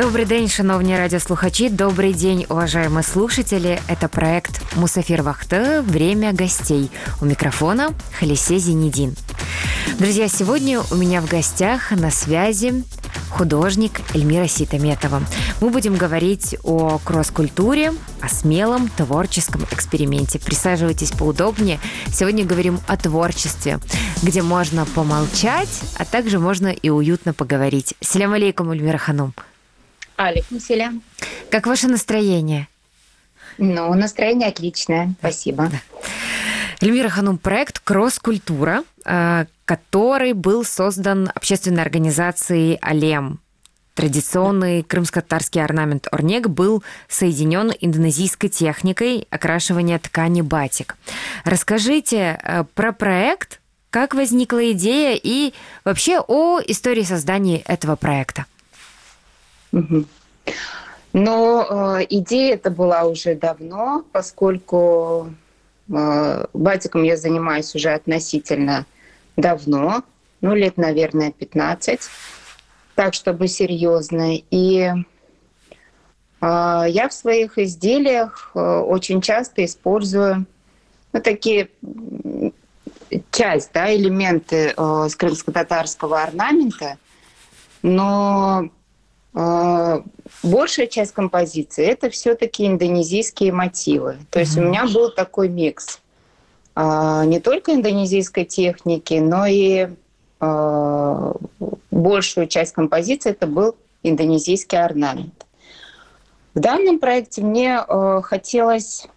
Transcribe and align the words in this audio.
Добрий 0.00 0.24
день, 0.24 0.48
шановні 0.48 0.98
радіослухачі. 0.98 1.70
Добрый 1.70 2.14
день, 2.14 2.44
уважаемые 2.48 3.02
слушатели. 3.02 3.78
Это 3.88 4.08
проект 4.08 4.60
«Мусафир 4.76 5.22
Вахта. 5.22 5.84
Время 5.88 6.32
гостей». 6.32 6.90
У 7.22 7.26
микрофона 7.26 7.90
Халисе 8.18 8.58
Зенедин. 8.58 9.16
Друзья, 9.98 10.28
сегодня 10.28 10.80
у 10.90 10.94
меня 10.94 11.20
в 11.20 11.30
гостях 11.30 11.92
на 11.92 12.10
связи 12.10 12.84
художник 13.30 14.00
Эльмира 14.14 14.48
Ситаметова. 14.48 15.22
Мы 15.60 15.70
будем 15.70 15.96
говорить 15.96 16.56
о 16.62 16.98
кросс-культуре, 17.04 17.92
о 18.20 18.28
смелом 18.28 18.88
творческом 18.96 19.64
эксперименте. 19.70 20.38
Присаживайтесь 20.38 21.10
поудобнее. 21.10 21.78
Сегодня 22.12 22.44
говорим 22.44 22.80
о 22.86 22.96
творчестве, 22.96 23.78
где 24.22 24.42
можно 24.42 24.86
помолчать, 24.86 25.82
а 25.98 26.04
также 26.04 26.38
можно 26.38 26.68
и 26.68 26.90
уютно 26.90 27.32
поговорить. 27.32 27.94
Селям 28.00 28.32
алейкум, 28.32 28.70
Эльмира 28.70 28.98
Ханум. 28.98 29.34
Алейкум 30.21 30.59
селям. 30.59 31.01
Как 31.49 31.65
ваше 31.65 31.87
настроение? 31.87 32.67
Ну, 33.57 33.93
настроение 33.93 34.49
отличное, 34.49 35.13
спасибо. 35.19 35.69
Да. 35.71 35.79
Эльмира 36.79 37.09
Ханум, 37.09 37.37
проект 37.37 37.79
«Кросс-культура», 37.79 38.83
э, 39.05 39.45
который 39.65 40.33
был 40.33 40.63
создан 40.63 41.31
общественной 41.33 41.81
организацией 41.81 42.77
«Алем». 42.81 43.39
Традиционный 43.93 44.83
крымско-татарский 44.83 45.63
орнамент 45.63 46.07
орнег 46.11 46.47
был 46.47 46.83
соединен 47.07 47.71
индонезийской 47.79 48.49
техникой 48.49 49.27
окрашивания 49.29 49.99
ткани 49.99 50.41
батик. 50.41 50.97
Расскажите 51.45 52.39
э, 52.41 52.63
про 52.73 52.93
проект, 52.93 53.59
как 53.89 54.13
возникла 54.13 54.71
идея 54.71 55.19
и 55.21 55.53
вообще 55.83 56.19
о 56.19 56.59
истории 56.65 57.03
создания 57.03 57.57
этого 57.57 57.95
проекта. 57.95 58.45
Но 61.13 61.67
э, 61.99 62.05
идея 62.09 62.53
это 62.53 62.71
была 62.71 63.03
уже 63.03 63.35
давно, 63.35 64.05
поскольку 64.13 65.33
э, 65.89 66.45
батиком 66.53 67.03
я 67.03 67.17
занимаюсь 67.17 67.75
уже 67.75 67.89
относительно 67.89 68.85
давно, 69.35 70.03
ну 70.39 70.55
лет, 70.55 70.77
наверное, 70.77 71.31
15, 71.31 71.99
так 72.95 73.13
чтобы 73.13 73.49
серьезно. 73.49 74.37
И 74.51 74.89
э, 74.89 74.93
я 76.41 77.09
в 77.09 77.13
своих 77.13 77.57
изделиях 77.57 78.51
э, 78.55 78.59
очень 78.59 79.21
часто 79.21 79.65
использую 79.65 80.45
ну, 81.11 81.21
такие 81.21 81.69
часть, 83.31 83.71
да, 83.73 83.93
элементы 83.93 84.73
э, 84.75 85.07
крымско-татарского 85.17 86.23
орнамента, 86.23 86.97
но 87.81 88.69
большая 89.33 90.87
часть 90.87 91.13
композиции 91.13 91.85
это 91.85 92.09
все-таки 92.09 92.67
индонезийские 92.67 93.53
мотивы. 93.53 94.17
То 94.29 94.39
есть 94.39 94.57
mm-hmm. 94.57 94.65
у 94.65 94.67
меня 94.67 94.85
был 94.87 95.09
такой 95.11 95.47
микс 95.47 96.01
а, 96.75 97.25
не 97.25 97.39
только 97.39 97.73
индонезийской 97.73 98.45
техники, 98.45 99.15
но 99.15 99.45
и 99.45 99.89
а, 100.39 101.33
большую 101.91 102.47
часть 102.47 102.73
композиции 102.73 103.31
это 103.31 103.47
был 103.47 103.75
индонезийский 104.03 104.83
орнамент. 104.83 105.45
В 106.53 106.59
данном 106.59 106.99
проекте 106.99 107.41
мне 107.41 107.79
хотелось 108.23 109.07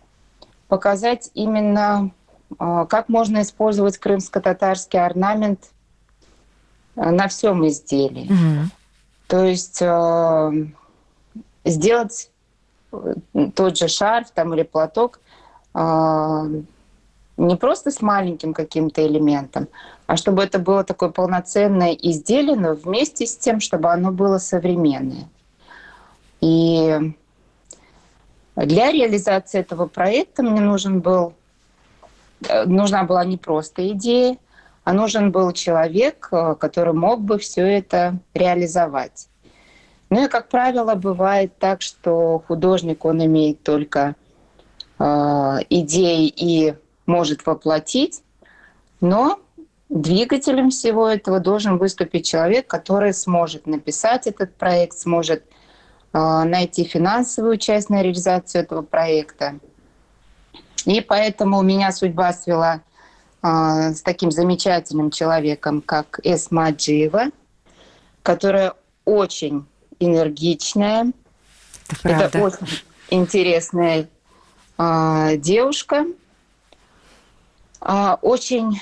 показать 0.68 1.30
именно, 1.34 2.12
как 2.60 3.08
можно 3.08 3.42
использовать 3.42 3.98
крымско-татарский 3.98 5.04
орнамент 5.04 5.58
на 6.94 7.26
всем 7.26 7.66
изделии. 7.66 8.30
Mm-hmm. 8.30 8.83
То 9.26 9.44
есть 9.44 9.80
э, 9.80 10.66
сделать 11.64 12.30
э, 12.92 13.14
тот 13.54 13.78
же 13.78 13.88
шарф 13.88 14.30
там, 14.32 14.54
или 14.54 14.62
платок 14.62 15.20
э, 15.74 16.62
не 17.36 17.56
просто 17.56 17.90
с 17.90 18.00
маленьким 18.00 18.54
каким-то 18.54 19.04
элементом, 19.06 19.68
а 20.06 20.16
чтобы 20.16 20.42
это 20.42 20.58
было 20.58 20.84
такое 20.84 21.08
полноценное 21.08 21.92
изделие, 21.92 22.56
но 22.56 22.74
вместе 22.74 23.26
с 23.26 23.36
тем, 23.36 23.60
чтобы 23.60 23.90
оно 23.90 24.12
было 24.12 24.38
современное. 24.38 25.28
И 26.40 27.14
для 28.56 28.92
реализации 28.92 29.60
этого 29.60 29.86
проекта 29.86 30.42
мне 30.42 30.60
нужен 30.60 31.00
был, 31.00 31.32
э, 32.48 32.64
нужна 32.66 33.04
была 33.04 33.24
не 33.24 33.36
просто 33.36 33.88
идея, 33.88 34.36
а 34.84 34.92
нужен 34.92 35.32
был 35.32 35.52
человек, 35.52 36.28
э, 36.30 36.54
который 36.60 36.92
мог 36.92 37.22
бы 37.22 37.38
все 37.38 37.62
это 37.62 38.18
реализовать. 38.34 39.28
Ну 40.10 40.24
и, 40.24 40.28
как 40.28 40.48
правило, 40.48 40.94
бывает 40.94 41.58
так, 41.58 41.82
что 41.82 42.42
художник, 42.46 43.04
он 43.04 43.24
имеет 43.24 43.62
только 43.62 44.14
э, 44.98 45.04
идеи 45.70 46.28
и 46.28 46.74
может 47.06 47.46
воплотить, 47.46 48.22
но 49.00 49.40
двигателем 49.88 50.70
всего 50.70 51.08
этого 51.08 51.40
должен 51.40 51.78
выступить 51.78 52.26
человек, 52.26 52.66
который 52.66 53.14
сможет 53.14 53.66
написать 53.66 54.26
этот 54.26 54.54
проект, 54.54 54.98
сможет 54.98 55.44
э, 56.12 56.42
найти 56.44 56.84
финансовую 56.84 57.56
часть 57.56 57.88
на 57.88 58.02
реализацию 58.02 58.62
этого 58.62 58.82
проекта. 58.82 59.58
И 60.84 61.00
поэтому 61.00 61.62
меня 61.62 61.90
судьба 61.92 62.34
свела 62.34 62.82
с 63.46 64.00
таким 64.02 64.30
замечательным 64.30 65.10
человеком, 65.10 65.82
как 65.82 66.18
Эсма 66.22 66.70
Джиева, 66.70 67.24
которая 68.22 68.72
очень 69.04 69.66
энергичная. 70.00 71.12
Это, 72.02 72.24
Это 72.24 72.38
очень 72.38 72.66
интересная 73.10 74.08
э, 74.78 75.36
девушка, 75.36 76.06
э, 77.80 78.16
очень 78.22 78.80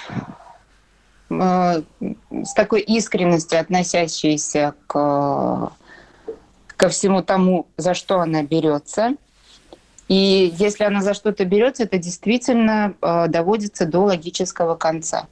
э, 1.30 1.82
с 2.30 2.54
такой 2.54 2.82
искренностью 2.82 3.58
относящаяся 3.58 4.74
к, 4.86 5.72
ко 6.76 6.88
всему 6.88 7.22
тому, 7.22 7.66
за 7.76 7.94
что 7.94 8.20
она 8.20 8.42
берется. 8.44 9.16
И 10.12 10.52
если 10.58 10.84
она 10.84 11.00
за 11.00 11.14
что-то 11.14 11.46
берется, 11.46 11.84
это 11.84 11.96
действительно 11.96 12.92
э, 13.00 13.28
доводится 13.28 13.86
до 13.86 14.00
логического 14.00 14.74
конца. 14.74 15.26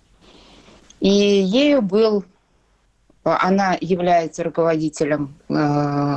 И 1.01 1.11
ею 1.11 1.83
был, 1.83 2.25
она 3.23 3.77
является 3.79 4.43
руководителем 4.43 5.35
э, 5.51 6.17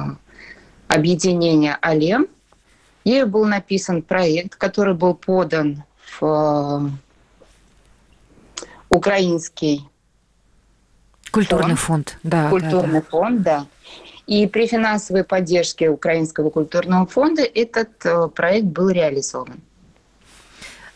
объединения 0.87 1.77
Алем. 1.81 2.27
Ею 3.03 3.27
был 3.27 3.43
написан 3.43 4.01
проект, 4.01 4.55
который 4.55 4.93
был 4.93 5.13
подан 5.13 5.83
в 6.21 6.89
э, 8.61 8.65
украинский 8.87 9.89
культурный 11.31 11.75
фонд, 11.75 12.11
фонд 12.11 12.19
да, 12.23 12.49
культурный 12.49 13.01
да, 13.01 13.01
да. 13.01 13.09
фонд, 13.09 13.41
да. 13.41 13.65
И 14.25 14.47
при 14.47 14.67
финансовой 14.67 15.23
поддержке 15.23 15.89
Украинского 15.89 16.49
культурного 16.49 17.05
фонда 17.05 17.43
этот 17.43 18.05
э, 18.05 18.27
проект 18.29 18.67
был 18.67 18.89
реализован. 18.89 19.61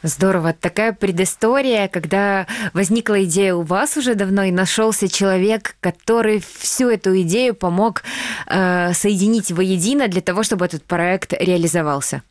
Здорово. 0.03 0.53
Такая 0.53 0.93
предыстория, 0.93 1.87
когда 1.87 2.45
возникла 2.73 3.23
идея 3.25 3.55
у 3.55 3.63
вас 3.63 3.97
уже 3.97 4.15
давно, 4.15 4.43
и 4.43 4.51
нашелся 4.51 5.09
человек, 5.09 5.75
который 5.81 6.39
всю 6.39 6.89
эту 6.89 7.19
идею 7.21 7.55
помог 7.55 8.03
э, 8.47 8.93
соединить 8.93 9.51
воедино 9.51 10.07
для 10.07 10.21
того, 10.21 10.43
чтобы 10.43 10.65
этот 10.65 10.83
проект 10.83 11.33
реализовался. 11.33 12.21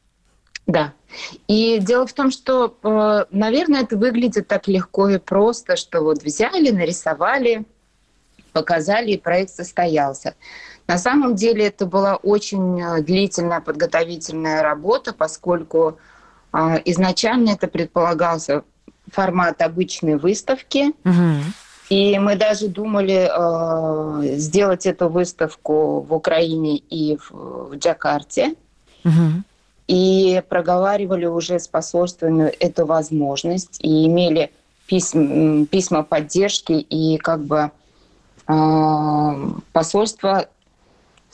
Да. 0.67 0.93
И 1.49 1.79
дело 1.81 2.07
в 2.07 2.13
том, 2.13 2.31
что, 2.31 2.77
э, 2.83 3.25
наверное, 3.31 3.83
это 3.83 3.97
выглядит 3.97 4.49
так 4.49 4.69
легко 4.69 5.09
и 5.09 5.19
просто, 5.19 5.77
что 5.77 6.03
вот 6.03 6.23
взяли, 6.23 6.71
нарисовали, 6.71 7.65
показали, 8.53 9.13
и 9.13 9.19
проект 9.19 9.51
состоялся. 9.51 10.35
На 10.87 10.99
самом 10.99 11.35
деле 11.35 11.67
это 11.67 11.87
была 11.87 12.17
очень 12.17 12.81
э, 12.81 13.03
длительная 13.03 13.61
подготовительная 13.61 14.63
работа, 14.63 15.13
поскольку 15.13 15.99
а, 16.53 16.81
изначально 16.85 17.51
это 17.51 17.67
предполагался 17.67 18.63
формат 19.11 19.63
обычной 19.63 20.17
выставки. 20.17 20.93
Угу. 21.05 21.43
И 21.91 22.19
мы 22.19 22.37
даже 22.37 22.69
думали 22.69 23.29
э, 23.31 24.37
сделать 24.37 24.87
эту 24.87 25.09
выставку 25.09 26.01
в 26.01 26.13
Украине 26.15 26.77
и 26.77 27.17
в, 27.17 27.31
в 27.71 27.77
Джакарте. 27.77 28.55
Угу. 29.05 29.43
И 29.89 30.43
проговаривали 30.49 31.27
уже 31.27 31.61
с 31.61 31.69
посольствами 31.69 32.49
эту 32.49 32.87
возможность 32.87 33.79
и 33.81 34.07
имели 34.07 34.51
письма, 34.87 35.67
письма 35.67 36.03
поддержки 36.03 36.73
и 36.73 37.19
как 37.19 37.45
бы 37.45 37.71
э, 38.49 39.51
посольство 39.73 40.49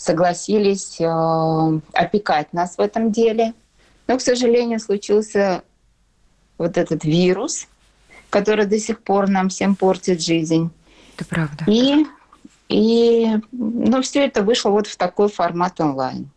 согласились 0.02 1.00
э, 1.00 1.80
опекать 1.92 2.52
нас 2.52 2.76
в 2.76 2.80
этом 2.80 3.12
деле. 3.12 3.54
Но, 4.08 4.18
к 4.18 4.20
сожалению, 4.20 4.80
случился 4.80 5.62
вот 6.58 6.76
этот 6.76 7.04
вирус, 7.04 7.66
который 8.30 8.66
до 8.66 8.78
сих 8.78 9.00
пор 9.00 9.28
нам 9.28 9.48
всем 9.48 9.76
портит 9.76 10.20
жизнь. 10.20 10.70
Это 11.16 11.24
правда. 11.24 11.64
И 11.66 12.04
И 12.68 13.38
ну, 13.52 14.02
все 14.02 14.24
это 14.24 14.42
вышло 14.42 14.70
вот 14.70 14.86
в 14.86 14.96
такой 14.96 15.28
формат 15.28 15.80
онлайн. 15.80 16.30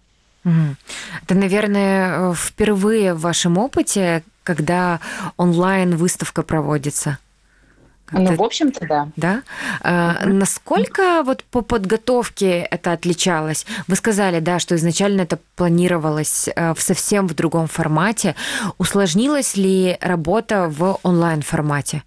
Это, 0.44 1.34
наверное, 1.34 2.34
впервые 2.34 3.14
в 3.14 3.22
вашем 3.22 3.58
опыте, 3.58 4.24
когда 4.44 5.00
онлайн-выставка 5.38 6.44
проводится? 6.44 7.18
Ну, 8.12 8.36
в 8.36 8.44
общем-то, 8.44 8.86
да. 8.88 9.08
Да? 9.16 9.42
А, 9.82 10.26
насколько 10.26 11.24
вот 11.24 11.44
по 11.44 11.62
подготовке 11.62 12.60
это 12.60 12.92
отличалось? 12.92 13.66
Вы 13.88 13.96
сказали, 13.96 14.40
да, 14.40 14.60
что 14.60 14.76
изначально 14.76 15.22
это 15.22 15.40
планировалось 15.56 16.48
э, 16.48 16.74
в 16.74 16.82
совсем 16.82 17.28
в 17.28 17.34
другом 17.34 17.68
формате. 17.68 18.36
Усложнилась 18.78 19.58
ли 19.58 19.98
работа 20.02 20.70
в 20.70 21.00
онлайн-формате? 21.04 22.04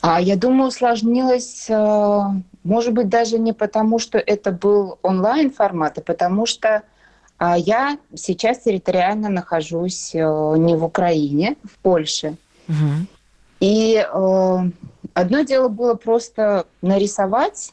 А 0.00 0.20
я 0.20 0.36
думаю, 0.36 0.68
усложнилось, 0.68 1.66
э, 1.68 2.20
может 2.64 2.92
быть, 2.92 3.08
даже 3.08 3.38
не 3.38 3.52
потому, 3.52 3.98
что 3.98 4.18
это 4.18 4.52
был 4.52 4.98
онлайн-формат, 5.02 5.98
а 5.98 6.00
потому 6.00 6.46
что 6.46 6.82
а, 7.38 7.58
я 7.58 7.98
сейчас 8.14 8.60
территориально 8.60 9.28
нахожусь 9.28 10.14
э, 10.14 10.18
не 10.58 10.76
в 10.76 10.84
Украине, 10.84 11.56
в 11.64 11.76
Польше. 11.78 12.36
Угу. 12.68 13.06
И 13.62 13.94
э, 13.94 14.58
одно 15.14 15.42
дело 15.42 15.68
было 15.68 15.94
просто 15.94 16.66
нарисовать 16.82 17.72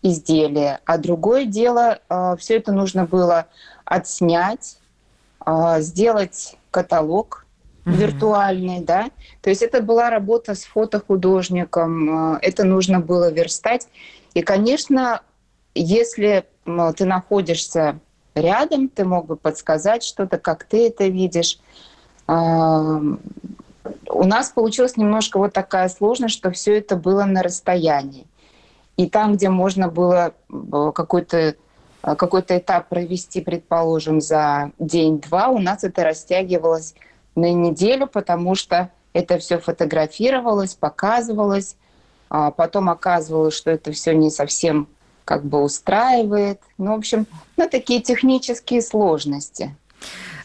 изделие, 0.00 0.80
а 0.86 0.96
другое 0.96 1.44
дело 1.44 1.98
э, 2.08 2.36
все 2.38 2.56
это 2.56 2.72
нужно 2.72 3.04
было 3.04 3.46
отснять, 3.84 4.78
э, 5.44 5.80
сделать 5.80 6.56
каталог 6.70 7.44
mm-hmm. 7.84 7.92
виртуальный, 7.92 8.80
да. 8.80 9.10
То 9.42 9.50
есть 9.50 9.60
это 9.60 9.82
была 9.82 10.08
работа 10.08 10.54
с 10.54 10.64
фотохудожником, 10.64 12.36
э, 12.36 12.38
это 12.40 12.64
нужно 12.64 12.98
было 12.98 13.30
верстать. 13.30 13.88
И, 14.32 14.40
конечно, 14.40 15.20
если 15.74 16.46
э, 16.64 16.92
ты 16.96 17.04
находишься 17.04 17.98
рядом, 18.34 18.88
ты 18.88 19.04
мог 19.04 19.26
бы 19.26 19.36
подсказать 19.36 20.04
что-то, 20.04 20.38
как 20.38 20.64
ты 20.64 20.86
это 20.86 21.08
видишь. 21.08 21.58
Э, 22.28 22.98
у 24.08 24.24
нас 24.24 24.50
получилась 24.50 24.96
немножко 24.96 25.38
вот 25.38 25.52
такая 25.52 25.88
сложность, 25.88 26.34
что 26.34 26.50
все 26.50 26.78
это 26.78 26.96
было 26.96 27.24
на 27.24 27.42
расстоянии. 27.42 28.26
И 28.96 29.08
там, 29.08 29.34
где 29.34 29.48
можно 29.48 29.88
было 29.88 30.34
э, 30.50 30.92
какой-то 30.94 31.36
э, 31.36 31.54
какой-то 32.02 32.58
этап 32.58 32.88
провести, 32.88 33.40
предположим, 33.40 34.20
за 34.20 34.72
день-два, 34.78 35.48
у 35.48 35.58
нас 35.58 35.84
это 35.84 36.04
растягивалось 36.04 36.94
на 37.34 37.52
неделю, 37.52 38.06
потому 38.06 38.54
что 38.54 38.90
это 39.12 39.38
все 39.38 39.58
фотографировалось, 39.58 40.74
показывалось, 40.74 41.76
а 42.28 42.50
потом 42.50 42.88
оказывалось, 42.88 43.54
что 43.54 43.70
это 43.70 43.92
все 43.92 44.14
не 44.14 44.30
совсем 44.30 44.88
как 45.24 45.44
бы 45.44 45.62
устраивает. 45.62 46.60
Ну, 46.78 46.92
в 46.92 46.98
общем, 46.98 47.26
ну, 47.56 47.68
такие 47.68 48.00
технические 48.00 48.82
сложности. 48.82 49.74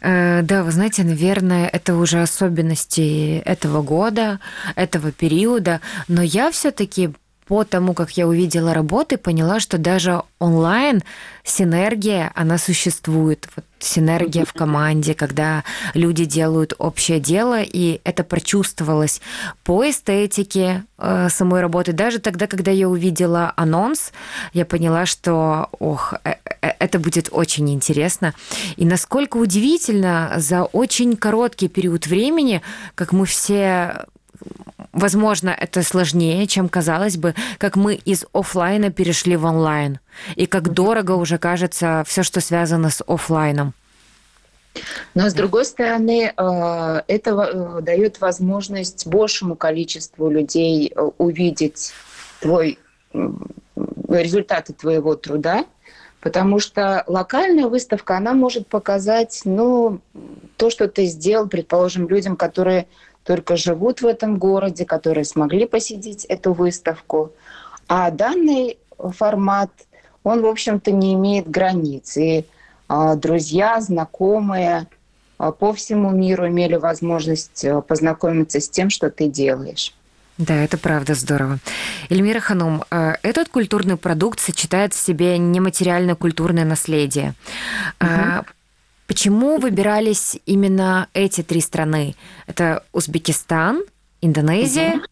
Э, 0.07 0.42
да, 0.42 0.63
вы 0.63 0.71
знаете, 0.71 1.04
наверное, 1.04 1.68
это 1.68 1.95
уже 1.98 2.21
особенности 2.21 3.39
этого 3.39 3.81
года, 3.81 4.39
этого 4.75 5.12
периода, 5.12 5.81
но 6.07 6.21
я 6.21 6.50
все-таки 6.50 7.09
по 7.45 7.63
тому, 7.63 7.94
как 7.94 8.12
я 8.12 8.27
увидела 8.27 8.74
работы, 8.74 9.18
поняла, 9.18 9.59
что 9.59 9.77
даже 9.77 10.21
онлайн 10.39 11.01
синергия, 11.44 12.31
она 12.36 12.57
существует. 12.57 13.48
Вот 13.56 13.65
синергия 13.80 14.44
в 14.44 14.54
команде, 14.54 15.13
когда 15.13 15.63
люди 15.94 16.25
делают 16.25 16.74
общее 16.77 17.19
дело, 17.19 17.62
и 17.62 18.01
это 18.04 18.24
прочувствовалось 18.24 19.21
по 19.63 19.89
эстетике 19.89 20.83
э, 20.98 21.27
самой 21.30 21.62
работы. 21.62 21.94
Даже 21.94 22.19
тогда, 22.19 22.48
когда 22.48 22.71
я 22.71 22.89
увидела 22.89 23.54
анонс, 23.56 24.12
я 24.54 24.65
поняла, 24.65 25.06
что, 25.06 25.69
ох, 25.80 26.15
э, 26.24 26.36
это 26.62 27.00
будет 27.00 27.30
очень 27.31 27.69
интересно. 27.69 28.33
И 28.75 28.86
насколько 28.86 29.38
удивительно 29.38 30.33
за 30.38 30.63
очень 30.63 31.15
короткий 31.15 31.68
период 31.68 32.07
времени, 32.07 32.62
как 32.95 33.13
мы 33.13 33.25
все 33.25 34.06
Возможно, 34.94 35.50
это 35.50 35.83
сложнее, 35.83 36.48
чем 36.48 36.69
казалось 36.69 37.18
бы, 37.18 37.36
как 37.59 37.75
мы 37.75 37.95
из 37.95 38.25
офлайна 38.33 38.92
перешли 38.92 39.36
в 39.36 39.45
онлайн. 39.45 40.00
И 40.36 40.48
как 40.48 40.74
дорого 40.74 41.12
уже 41.12 41.38
кажется 41.38 42.04
все, 42.07 42.24
что 42.24 42.42
связано 42.42 42.89
с 42.89 43.04
офлайном. 43.07 43.74
Но 45.13 45.30
с 45.30 45.33
другой 45.33 45.65
стороны, 45.65 46.33
э, 46.36 47.01
это 47.07 47.31
э, 47.31 47.81
дает 47.81 48.21
возможность 48.21 49.07
большему 49.07 49.56
количеству 49.56 50.30
людей 50.30 50.92
э, 50.95 51.09
увидеть 51.18 51.94
твой 52.42 52.80
результаты 54.09 54.74
твоего 54.74 55.15
труда, 55.15 55.65
потому 56.21 56.59
что 56.59 57.03
локальная 57.07 57.67
выставка, 57.67 58.17
она 58.17 58.33
может 58.33 58.67
показать, 58.67 59.41
ну, 59.45 59.99
то, 60.57 60.69
что 60.69 60.87
ты 60.87 61.05
сделал, 61.05 61.47
предположим, 61.47 62.07
людям, 62.07 62.35
которые 62.35 62.87
только 63.23 63.57
живут 63.57 64.01
в 64.01 64.07
этом 64.07 64.37
городе, 64.37 64.85
которые 64.85 65.25
смогли 65.25 65.65
посетить 65.65 66.25
эту 66.25 66.53
выставку. 66.53 67.33
А 67.87 68.09
данный 68.09 68.77
формат, 68.97 69.69
он, 70.23 70.41
в 70.41 70.45
общем-то, 70.47 70.91
не 70.91 71.13
имеет 71.13 71.49
границ. 71.49 72.17
И 72.17 72.45
а, 72.87 73.15
друзья, 73.15 73.79
знакомые 73.81 74.87
а, 75.37 75.51
по 75.51 75.73
всему 75.73 76.11
миру 76.11 76.47
имели 76.47 76.75
возможность 76.75 77.65
а, 77.65 77.81
познакомиться 77.81 78.59
с 78.59 78.69
тем, 78.69 78.89
что 78.89 79.09
ты 79.09 79.27
делаешь. 79.27 79.93
Да, 80.37 80.55
это 80.55 80.77
правда 80.77 81.15
здорово. 81.15 81.57
Эльмира 82.09 82.39
Ханум, 82.39 82.83
э, 82.91 83.13
этот 83.23 83.49
культурный 83.49 83.97
продукт 83.97 84.39
сочетает 84.39 84.93
в 84.93 84.99
себе 84.99 85.37
нематериальное 85.37 86.15
культурное 86.15 86.65
наследие. 86.65 87.33
Угу. 87.99 88.45
Почему 89.07 89.57
выбирались 89.57 90.37
именно 90.45 91.07
эти 91.13 91.41
три 91.41 91.61
страны? 91.61 92.15
Это 92.45 92.83
Узбекистан, 92.91 93.81
Индонезия 94.21 94.95
угу. 94.95 95.03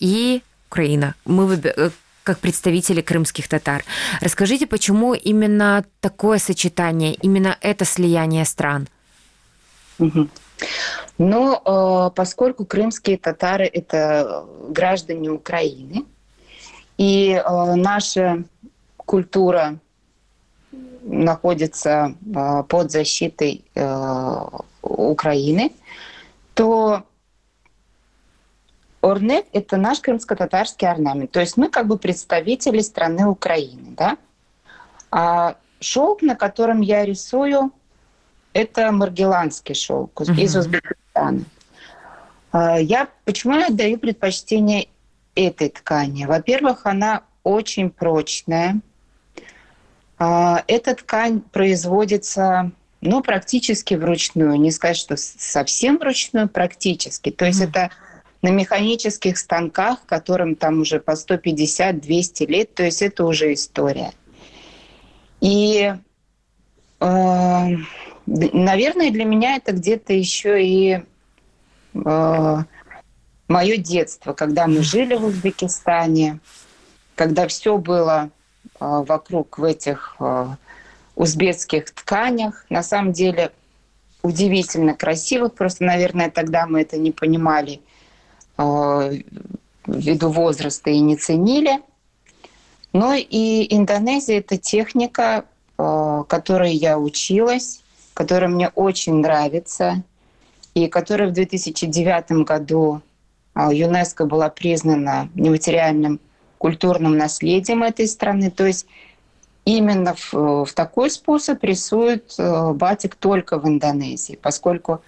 и 0.00 0.42
Украина. 0.68 1.14
Мы 1.24 1.46
выб... 1.46 1.66
Э, 1.66 1.90
как 2.24 2.40
представители 2.40 3.00
крымских 3.00 3.48
татар. 3.48 3.84
Расскажите, 4.20 4.66
почему 4.66 5.14
именно 5.14 5.86
такое 6.00 6.38
сочетание, 6.38 7.14
именно 7.14 7.56
это 7.62 7.86
слияние 7.86 8.44
стран? 8.44 8.86
Угу. 9.98 10.28
Ну, 11.18 11.60
э, 11.64 12.10
поскольку 12.14 12.64
крымские 12.64 13.18
татары– 13.18 13.66
это 13.72 14.46
граждане 14.68 15.30
Украины, 15.30 16.04
и 16.96 17.32
э, 17.32 17.74
наша 17.74 18.44
культура 18.96 19.78
находится 21.02 22.14
а, 22.36 22.62
под 22.64 22.90
защитой 22.90 23.64
э, 23.74 24.44
Украины, 24.82 25.72
то 26.54 27.04
Орнет– 29.00 29.46
это 29.52 29.76
наш 29.76 30.00
крымско-татарский 30.00 30.86
орнамент. 30.86 31.30
То 31.30 31.40
есть 31.40 31.56
мы 31.56 31.70
как 31.70 31.86
бы 31.86 31.98
представители 31.98 32.80
страны 32.80 33.26
Украины. 33.26 33.94
Да? 33.96 34.18
А 35.10 35.56
шелк, 35.80 36.20
на 36.20 36.34
котором 36.34 36.80
я 36.80 37.04
рисую, 37.04 37.72
это 38.52 38.92
маргеланский 38.92 39.74
шелк 39.74 40.20
uh-huh. 40.20 40.38
из 40.38 40.56
Узбекистана. 40.56 41.07
А, 42.52 42.78
я, 42.78 43.08
почему 43.24 43.56
я 43.58 43.68
даю 43.68 43.98
предпочтение 43.98 44.88
этой 45.34 45.68
ткани? 45.68 46.24
Во-первых, 46.24 46.86
она 46.86 47.22
очень 47.42 47.90
прочная, 47.90 48.80
а, 50.18 50.64
эта 50.66 50.94
ткань 50.94 51.40
производится 51.40 52.72
ну, 53.00 53.22
практически 53.22 53.94
вручную. 53.94 54.56
Не 54.56 54.70
сказать, 54.70 54.96
что 54.96 55.16
совсем 55.16 55.98
вручную, 55.98 56.48
практически. 56.48 57.30
То 57.30 57.46
есть 57.46 57.60
mm. 57.60 57.68
это 57.68 57.90
на 58.42 58.50
механических 58.50 59.38
станках, 59.38 60.04
которым 60.06 60.56
там 60.56 60.80
уже 60.80 61.00
по 61.00 61.12
150-200 61.12 62.46
лет, 62.46 62.74
то 62.74 62.84
есть 62.84 63.02
это 63.02 63.24
уже 63.24 63.52
история. 63.52 64.12
И, 65.40 65.92
э, 67.00 67.66
наверное, 68.52 69.10
для 69.10 69.24
меня 69.24 69.56
это 69.56 69.72
где-то 69.72 70.12
еще 70.12 70.64
и 70.64 71.02
э, 71.94 72.56
мое 73.48 73.76
детство, 73.76 74.32
когда 74.32 74.66
мы 74.66 74.82
жили 74.82 75.14
в 75.14 75.24
Узбекистане, 75.24 76.40
когда 77.14 77.48
все 77.48 77.78
было 77.78 78.30
Э, 78.80 79.04
вокруг 79.06 79.58
в 79.58 79.64
этих 79.64 80.16
э, 80.20 80.46
узбекских 81.16 81.90
тканях. 81.90 82.64
На 82.70 82.82
самом 82.82 83.12
деле 83.12 83.52
удивительно 84.22 84.94
красивых. 84.94 85.54
Просто, 85.54 85.84
наверное, 85.84 86.30
тогда 86.30 86.66
мы 86.66 86.82
это 86.82 86.96
не 86.96 87.10
понимали 87.10 87.80
э, 88.56 89.20
ввиду 89.86 90.30
возраста 90.30 90.90
и 90.90 91.00
не 91.00 91.16
ценили. 91.16 91.80
Но 92.92 93.14
и 93.14 93.66
Индонезия– 93.74 94.38
это 94.38 94.56
техника, 94.56 95.44
которой 95.76 96.72
я 96.72 96.98
училась, 96.98 97.82
которая 98.18 98.50
мне 98.50 98.68
очень 98.70 99.20
нравится, 99.20 100.02
и 100.74 100.88
которая 100.88 101.28
в 101.28 101.32
2009 101.34 102.44
году 102.44 103.00
ЮНЕСКО 103.54 104.26
была 104.26 104.48
признана 104.48 105.28
нематериальным 105.36 106.18
культурным 106.58 107.16
наследием 107.16 107.84
этой 107.84 108.08
страны. 108.08 108.50
То 108.50 108.66
есть 108.66 108.88
именно 109.64 110.16
в, 110.16 110.64
в 110.64 110.72
такой 110.74 111.12
способ 111.12 111.62
рисует 111.62 112.34
э, 112.38 112.72
батик 112.72 113.14
только 113.14 113.56
в 113.56 113.68
Индонезии, 113.68 114.36
поскольку 114.42 115.00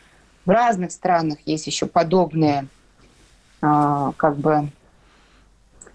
в 0.47 0.51
разных 0.51 0.93
странах 0.93 1.39
есть 1.47 1.67
еще 1.67 1.87
подобные 1.87 2.69
э, 3.61 4.13
как 4.17 4.37
бы 4.37 4.69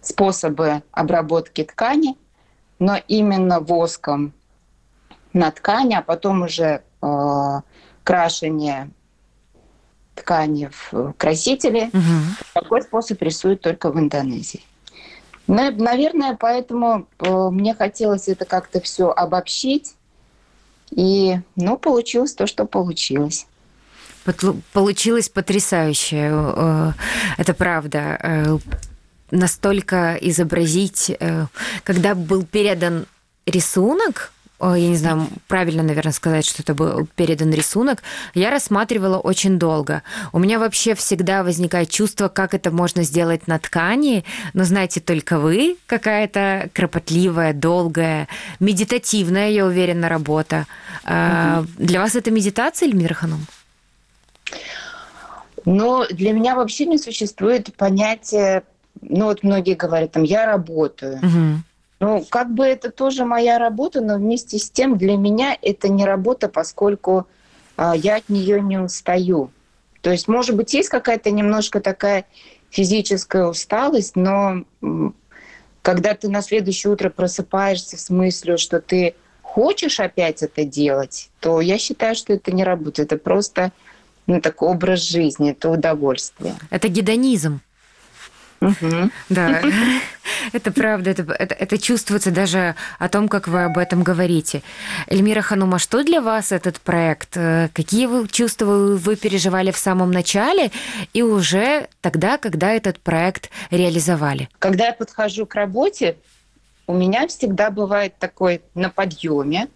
способы 0.01 0.83
обработки 0.91 1.63
ткани, 1.63 2.17
но 2.77 2.97
именно 3.07 3.61
воском 3.61 4.33
на 5.31 5.49
ткани, 5.51 5.93
а 5.93 6.01
потом 6.01 6.41
уже 6.41 6.81
крашение 8.03 8.89
ткани 10.15 10.69
в 10.71 11.13
красители. 11.17 11.89
Угу. 11.93 12.53
Такой 12.53 12.81
способ 12.81 13.21
рисуют 13.21 13.61
только 13.61 13.91
в 13.91 13.99
Индонезии. 13.99 14.63
Наверное, 15.47 16.35
поэтому 16.39 17.07
э, 17.19 17.49
мне 17.51 17.75
хотелось 17.75 18.27
это 18.27 18.45
как-то 18.45 18.81
все 18.81 19.11
обобщить. 19.11 19.93
И, 20.89 21.39
ну, 21.55 21.77
получилось 21.77 22.33
то, 22.33 22.47
что 22.47 22.65
получилось. 22.65 23.45
Получилось 24.73 25.29
потрясающе. 25.29 26.31
Э, 26.31 26.91
это 27.37 27.53
правда. 27.53 28.17
Э, 28.21 28.57
настолько 29.29 30.15
изобразить, 30.21 31.15
когда 31.83 32.15
был 32.15 32.43
передан 32.43 33.05
рисунок, 33.45 34.31
я 34.61 34.87
не 34.87 34.95
знаю, 34.95 35.27
правильно, 35.47 35.83
наверное, 35.83 36.13
сказать, 36.13 36.45
что 36.45 36.63
это 36.63 36.73
был 36.73 37.07
передан 37.15 37.51
рисунок, 37.51 38.03
я 38.33 38.49
рассматривала 38.49 39.17
очень 39.17 39.59
долго. 39.59 40.01
У 40.31 40.39
меня 40.39 40.59
вообще 40.59 40.95
всегда 40.95 41.43
возникает 41.43 41.89
чувство, 41.89 42.29
как 42.29 42.53
это 42.53 42.71
можно 42.71 43.03
сделать 43.03 43.47
на 43.47 43.59
ткани, 43.59 44.23
но 44.53 44.63
знаете 44.63 45.01
только 45.01 45.39
вы, 45.39 45.77
какая-то 45.87 46.69
кропотливая, 46.73 47.53
долгая, 47.53 48.27
медитативная, 48.59 49.49
я 49.49 49.65
уверена, 49.65 50.09
работа. 50.09 50.65
Угу. 51.03 51.67
Для 51.77 51.99
вас 51.99 52.15
это 52.15 52.31
медитация, 52.31 52.87
Эльмира 52.87 53.13
Ханум? 53.13 53.45
Ну, 55.65 56.05
для 56.09 56.31
меня 56.31 56.55
вообще 56.55 56.85
не 56.85 56.97
существует 56.97 57.75
понятия, 57.75 58.63
ну 59.01 59.25
вот 59.25 59.43
многие 59.43 59.73
говорят, 59.73 60.11
там, 60.11 60.23
я 60.23 60.45
работаю. 60.45 61.17
Угу. 61.17 61.61
Ну, 61.99 62.25
как 62.29 62.53
бы 62.53 62.65
это 62.65 62.91
тоже 62.91 63.25
моя 63.25 63.57
работа, 63.57 64.01
но 64.01 64.15
вместе 64.15 64.59
с 64.59 64.69
тем 64.69 64.97
для 64.97 65.15
меня 65.15 65.57
это 65.61 65.87
не 65.87 66.05
работа, 66.05 66.49
поскольку 66.49 67.27
а, 67.77 67.95
я 67.95 68.17
от 68.17 68.29
нее 68.29 68.61
не 68.61 68.77
устаю. 68.77 69.49
То 70.01 70.11
есть, 70.11 70.27
может 70.27 70.55
быть, 70.55 70.73
есть 70.73 70.89
какая-то 70.89 71.31
немножко 71.31 71.79
такая 71.79 72.25
физическая 72.69 73.45
усталость, 73.45 74.15
но 74.15 74.63
когда 75.81 76.13
ты 76.13 76.29
на 76.29 76.41
следующее 76.41 76.91
утро 76.91 77.09
просыпаешься 77.09 77.97
с 77.97 78.09
мыслью, 78.09 78.57
что 78.57 78.81
ты 78.81 79.15
хочешь 79.41 79.99
опять 79.99 80.43
это 80.43 80.65
делать, 80.65 81.29
то 81.39 81.61
я 81.61 81.77
считаю, 81.77 82.15
что 82.15 82.33
это 82.33 82.51
не 82.51 82.63
работа, 82.63 83.03
это 83.03 83.17
просто 83.17 83.71
ну, 84.27 84.41
такой 84.41 84.69
образ 84.69 85.01
жизни, 85.01 85.51
это 85.51 85.69
удовольствие. 85.69 86.55
Это 86.69 86.87
гедонизм. 86.87 87.61
Угу. 88.65 89.09
Да, 89.29 89.61
это 90.53 90.71
правда, 90.71 91.11
это, 91.11 91.23
это, 91.23 91.55
это 91.55 91.77
чувствуется 91.77 92.31
даже 92.31 92.75
о 92.99 93.09
том, 93.09 93.27
как 93.27 93.47
вы 93.47 93.63
об 93.63 93.77
этом 93.77 94.03
говорите. 94.03 94.61
Эльмира 95.07 95.41
Ханума, 95.41 95.79
что 95.79 96.03
для 96.03 96.21
вас 96.21 96.51
этот 96.51 96.79
проект? 96.79 97.37
Э, 97.37 97.69
какие 97.73 98.07
вы 98.07 98.27
чувства 98.27 98.65
вы 98.65 99.15
переживали 99.15 99.71
в 99.71 99.77
самом 99.77 100.11
начале 100.11 100.71
и 101.13 101.21
уже 101.21 101.87
тогда, 102.01 102.37
когда 102.37 102.71
этот 102.71 102.99
проект 102.99 103.49
реализовали? 103.71 104.49
Когда 104.59 104.87
я 104.87 104.93
подхожу 104.93 105.45
к 105.45 105.55
работе, 105.55 106.17
у 106.87 106.93
меня 106.93 107.27
всегда 107.27 107.71
бывает 107.71 108.15
такой 108.19 108.61
на 108.73 108.89
подъеме, 108.89 109.67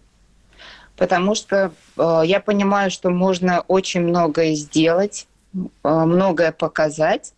потому 0.96 1.34
что 1.34 1.72
э, 1.96 2.22
я 2.24 2.40
понимаю, 2.40 2.90
что 2.90 3.10
можно 3.10 3.60
очень 3.62 4.02
многое 4.02 4.54
сделать, 4.54 5.26
э, 5.54 5.58
многое 5.82 6.52
показать, 6.52 7.32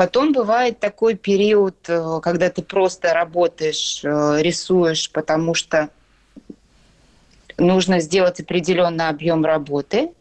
Потом 0.00 0.32
бывает 0.32 0.80
такой 0.80 1.14
период, 1.14 1.76
э, 1.86 2.20
когда 2.22 2.48
ты 2.48 2.62
просто 2.62 3.12
работаешь, 3.12 4.00
э, 4.02 4.40
рисуешь, 4.40 5.10
потому 5.12 5.52
что 5.52 5.90
нужно 7.58 8.00
сделать 8.00 8.40
определенный 8.40 9.08
объем 9.08 9.44
работы. 9.44 10.12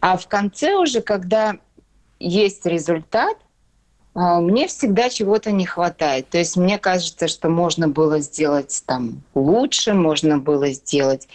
А 0.00 0.16
в 0.16 0.26
конце 0.26 0.74
уже, 0.74 1.00
когда 1.00 1.58
есть 2.18 2.66
результат, 2.66 3.36
э, 4.16 4.18
мне 4.18 4.66
всегда 4.66 5.10
чего-то 5.10 5.52
не 5.52 5.64
хватает. 5.64 6.28
То 6.30 6.38
есть 6.38 6.56
мне 6.56 6.76
кажется, 6.76 7.28
что 7.28 7.48
можно 7.48 7.86
было 7.86 8.18
сделать 8.18 8.82
там 8.84 9.22
лучше, 9.36 9.94
можно 9.94 10.38
было 10.38 10.70
сделать 10.70 11.28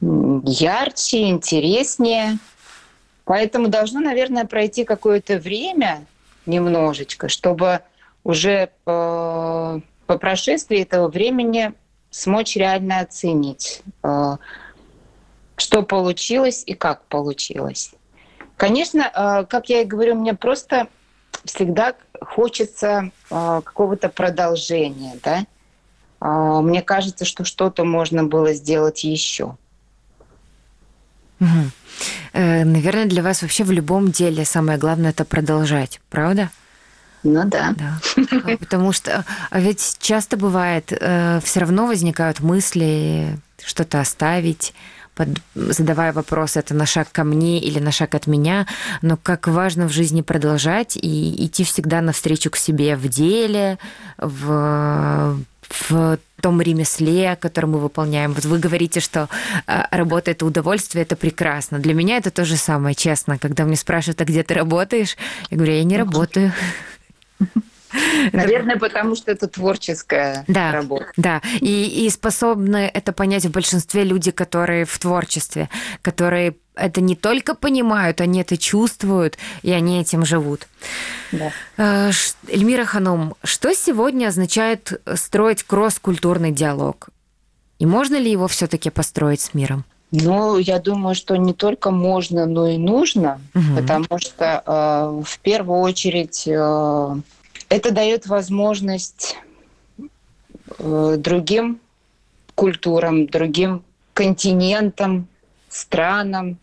ярче, 0.00 1.30
интереснее. 1.30 2.38
Поэтому 3.24 3.66
должно, 3.66 3.98
наверное, 3.98 4.44
пройти 4.44 4.84
какое-то 4.84 5.38
время, 5.38 6.06
немножечко, 6.46 7.28
чтобы 7.28 7.80
уже 8.24 8.70
по, 8.84 9.80
по 10.06 10.18
прошествии 10.18 10.80
этого 10.80 11.08
времени 11.08 11.72
смочь 12.10 12.56
реально 12.56 13.00
оценить, 13.00 13.82
э, 14.02 14.36
что 15.56 15.82
получилось 15.82 16.62
и 16.66 16.74
как 16.74 17.04
получилось. 17.04 17.92
Конечно, 18.56 19.00
э, 19.00 19.46
как 19.46 19.68
я 19.68 19.82
и 19.82 19.86
говорю, 19.86 20.16
мне 20.16 20.34
просто 20.34 20.88
всегда 21.44 21.94
хочется 22.20 23.10
э, 23.30 23.60
какого-то 23.64 24.08
продолжения, 24.08 25.18
да. 25.22 25.46
Мне 26.22 26.82
кажется, 26.82 27.24
что 27.24 27.46
что-то 27.46 27.84
можно 27.84 28.24
было 28.24 28.52
сделать 28.52 29.04
еще. 29.04 29.56
Угу. 31.40 31.70
Наверное, 32.34 33.06
для 33.06 33.22
вас 33.22 33.42
вообще 33.42 33.64
в 33.64 33.70
любом 33.70 34.10
деле 34.10 34.44
самое 34.44 34.78
главное 34.78 35.10
это 35.10 35.24
продолжать, 35.24 36.00
правда? 36.10 36.50
Ну 37.22 37.44
да. 37.44 37.74
да. 37.76 38.00
А, 38.44 38.56
потому 38.56 38.92
что 38.92 39.24
а 39.50 39.60
ведь 39.60 39.96
часто 40.00 40.36
бывает, 40.36 40.92
э, 40.92 41.40
все 41.44 41.60
равно 41.60 41.86
возникают 41.86 42.40
мысли 42.40 43.38
что-то 43.62 44.00
оставить, 44.00 44.72
под, 45.14 45.28
задавая 45.54 46.12
вопрос, 46.12 46.56
это 46.56 46.74
на 46.74 46.86
шаг 46.86 47.08
ко 47.12 47.24
мне 47.24 47.60
или 47.60 47.78
на 47.78 47.92
шаг 47.92 48.14
от 48.14 48.26
меня, 48.26 48.66
но 49.02 49.18
как 49.18 49.48
важно 49.48 49.86
в 49.86 49.92
жизни 49.92 50.22
продолжать 50.22 50.96
и 50.96 51.44
идти 51.44 51.64
всегда 51.64 52.00
навстречу 52.00 52.50
к 52.50 52.56
себе 52.56 52.96
в 52.96 53.06
деле, 53.08 53.78
в, 54.16 55.38
в 55.70 56.18
том 56.40 56.60
ремесле, 56.60 57.36
которое 57.36 57.68
мы 57.68 57.78
выполняем. 57.78 58.32
Вот 58.32 58.44
вы 58.44 58.58
говорите, 58.58 59.00
что 59.00 59.28
а, 59.66 59.88
работа– 59.90 60.30
это 60.32 60.46
удовольствие, 60.46 61.02
это 61.02 61.16
прекрасно. 61.16 61.78
Для 61.78 61.94
меня 61.94 62.16
это 62.16 62.30
то 62.30 62.44
же 62.44 62.56
самое, 62.56 62.94
честно. 62.94 63.38
Когда 63.38 63.64
мне 63.64 63.76
спрашивают, 63.76 64.20
а 64.20 64.24
где 64.24 64.42
ты 64.42 64.54
работаешь? 64.54 65.16
Я 65.50 65.56
говорю, 65.56 65.74
я 65.74 65.84
не 65.84 65.96
работаю. 65.96 66.52
Наверное, 68.32 68.76
потому 68.76 69.16
что 69.16 69.32
это 69.32 69.48
творческая 69.48 70.44
да, 70.46 70.72
работа. 70.72 71.06
Да, 71.16 71.42
и, 71.60 72.06
и 72.06 72.10
способны 72.10 72.90
это 72.92 73.12
понять 73.12 73.44
в 73.44 73.50
большинстве 73.50 74.04
люди, 74.04 74.30
которые 74.30 74.84
в 74.84 74.98
творчестве, 74.98 75.68
которые 76.02 76.54
это 76.80 77.00
не 77.00 77.14
только 77.14 77.54
понимают, 77.54 78.20
они 78.20 78.40
это 78.40 78.56
чувствуют, 78.56 79.38
и 79.62 79.70
они 79.70 80.00
этим 80.00 80.24
живут. 80.24 80.66
Да. 81.32 81.52
Э, 81.76 82.10
Эльмира 82.48 82.84
Ханум, 82.84 83.34
что 83.44 83.74
сегодня 83.74 84.28
означает 84.28 85.00
строить 85.14 85.62
кросс-культурный 85.62 86.52
диалог? 86.52 87.08
И 87.78 87.86
можно 87.86 88.16
ли 88.16 88.30
его 88.30 88.46
все-таки 88.46 88.90
построить 88.90 89.40
с 89.40 89.54
миром? 89.54 89.84
Ну, 90.12 90.58
я 90.58 90.80
думаю, 90.80 91.14
что 91.14 91.36
не 91.36 91.54
только 91.54 91.90
можно, 91.90 92.46
но 92.46 92.66
и 92.66 92.78
нужно, 92.78 93.40
угу. 93.54 93.76
потому 93.76 94.18
что 94.18 94.62
э, 94.66 95.22
в 95.24 95.38
первую 95.38 95.80
очередь 95.80 96.48
э, 96.48 97.16
это 97.68 97.90
дает 97.92 98.26
возможность 98.26 99.36
э, 100.78 101.16
другим 101.16 101.78
культурам, 102.56 103.26
другим 103.26 103.82
континентам, 104.12 105.28
странам, 105.68 106.58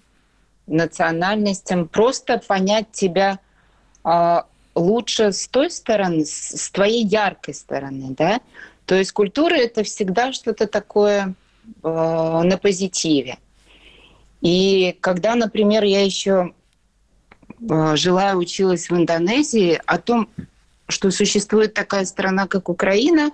национальностям 0.67 1.87
просто 1.87 2.39
понять 2.39 2.91
тебя 2.91 3.39
э, 4.03 4.41
лучше 4.75 5.31
с 5.31 5.47
той 5.47 5.71
стороны, 5.71 6.25
с, 6.25 6.51
с 6.51 6.69
твоей 6.71 7.05
яркой 7.05 7.53
стороны, 7.53 8.15
да. 8.15 8.41
То 8.85 8.95
есть 8.95 9.11
культура 9.11 9.55
это 9.55 9.83
всегда 9.83 10.31
что-то 10.31 10.67
такое 10.67 11.33
э, 11.83 11.87
на 11.87 12.57
позитиве. 12.57 13.37
И 14.41 14.95
когда, 15.01 15.35
например, 15.35 15.83
я 15.83 16.03
еще 16.03 16.53
э, 17.59 17.95
жила 17.95 18.31
и 18.31 18.35
училась 18.35 18.89
в 18.89 18.95
Индонезии, 18.95 19.81
о 19.85 19.97
том, 19.97 20.29
что 20.87 21.11
существует 21.11 21.73
такая 21.73 22.05
страна, 22.05 22.47
как 22.47 22.69
Украина, 22.69 23.31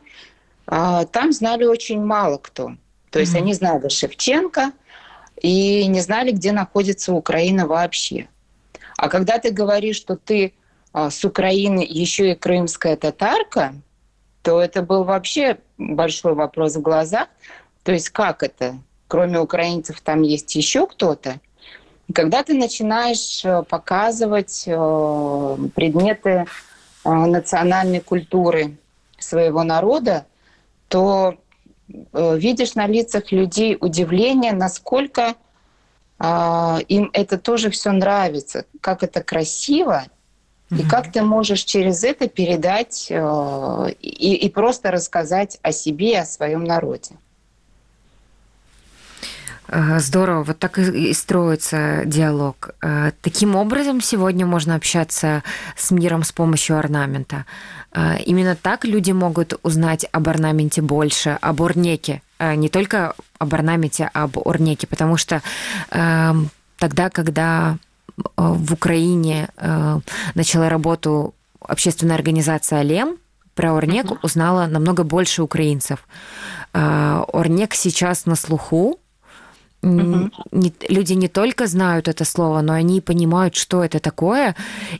а, 0.65 1.05
там 1.05 1.31
знали 1.31 1.65
очень 1.65 2.03
мало 2.03 2.37
кто. 2.37 2.75
То 3.11 3.19
есть 3.19 3.35
mm-hmm. 3.35 3.37
они 3.37 3.53
знали 3.53 3.89
Шевченко 3.89 4.71
и 5.41 5.85
не 5.87 5.99
знали, 6.01 6.31
где 6.31 6.51
находится 6.51 7.13
Украина 7.13 7.67
вообще. 7.67 8.27
А 8.97 9.09
когда 9.09 9.39
ты 9.39 9.51
говоришь, 9.51 9.97
что 9.97 10.15
ты 10.15 10.53
а, 10.91 11.09
с 11.09 11.25
Украины 11.25 11.85
еще 11.87 12.31
и 12.31 12.35
крымская 12.35 12.95
татарка, 12.95 13.73
то 14.43 14.61
это 14.61 14.81
был 14.81 15.03
вообще 15.03 15.57
большой 15.77 16.35
вопрос 16.35 16.75
в 16.75 16.81
глазах. 16.81 17.27
То 17.83 17.91
есть 17.91 18.09
как 18.09 18.43
это? 18.43 18.77
Кроме 19.07 19.39
украинцев 19.39 20.01
там 20.01 20.21
есть 20.21 20.55
еще 20.55 20.85
кто-то? 20.85 21.39
Когда 22.13 22.43
ты 22.43 22.53
начинаешь 22.53 23.43
э, 23.45 23.63
показывать 23.63 24.65
э, 24.67 25.57
предметы 25.73 26.45
э, 27.05 27.09
национальной 27.09 28.01
культуры 28.01 28.77
своего 29.17 29.63
народа, 29.63 30.25
то 30.89 31.37
видишь 31.87 32.75
на 32.75 32.87
лицах 32.87 33.31
людей 33.31 33.77
удивление, 33.79 34.53
насколько 34.53 35.35
им 36.19 37.09
это 37.11 37.37
тоже 37.37 37.69
все 37.69 37.91
нравится, 37.91 38.65
как 38.79 39.03
это 39.03 39.21
красиво, 39.21 40.05
и 40.71 40.83
как 40.83 41.11
ты 41.11 41.21
можешь 41.21 41.63
через 41.63 42.03
это 42.03 42.27
передать 42.29 43.11
и, 43.11 44.35
и 44.35 44.49
просто 44.49 44.91
рассказать 44.91 45.59
о 45.61 45.71
себе 45.71 46.11
и 46.11 46.15
о 46.15 46.25
своем 46.25 46.63
народе. 46.63 47.17
Здорово, 49.97 50.43
вот 50.43 50.59
так 50.59 50.77
и 50.77 51.13
строится 51.13 52.03
диалог. 52.05 52.75
Таким 53.21 53.55
образом 53.55 54.01
сегодня 54.01 54.45
можно 54.45 54.75
общаться 54.75 55.41
с 55.75 55.89
миром 55.89 56.23
с 56.23 56.31
помощью 56.31 56.77
орнамента. 56.77 57.45
Именно 58.25 58.55
так 58.55 58.85
люди 58.85 59.11
могут 59.11 59.59
узнать 59.63 60.05
об 60.11 60.29
орнаменте 60.29 60.81
больше, 60.81 61.39
об 61.41 61.61
орнеке, 61.61 62.21
не 62.39 62.69
только 62.69 63.15
об 63.39 63.53
орнаменте, 63.53 64.11
а 64.13 64.23
об 64.23 64.37
орнеке, 64.37 64.85
потому 64.85 65.17
что 65.17 65.41
тогда, 65.89 67.09
когда 67.09 67.77
в 68.37 68.73
Украине 68.73 69.49
начала 70.35 70.69
работу 70.69 71.33
общественная 71.59 72.15
организация 72.15 72.79
«Алем», 72.79 73.17
про 73.55 73.73
Орнек 73.73 74.23
узнала 74.23 74.65
намного 74.65 75.03
больше 75.03 75.43
украинцев. 75.43 76.07
Орнек 76.73 77.75
сейчас 77.75 78.25
на 78.25 78.35
слуху, 78.35 78.99
Не, 79.83 80.73
люди 80.87 81.13
не 81.13 81.27
только 81.27 81.67
знают 81.67 82.07
это 82.07 82.23
слово, 82.25 82.61
но 82.61 82.73
они 82.73 83.01
понимают, 83.01 83.55
что 83.55 83.83
это 83.83 83.99
такое. 83.99 84.55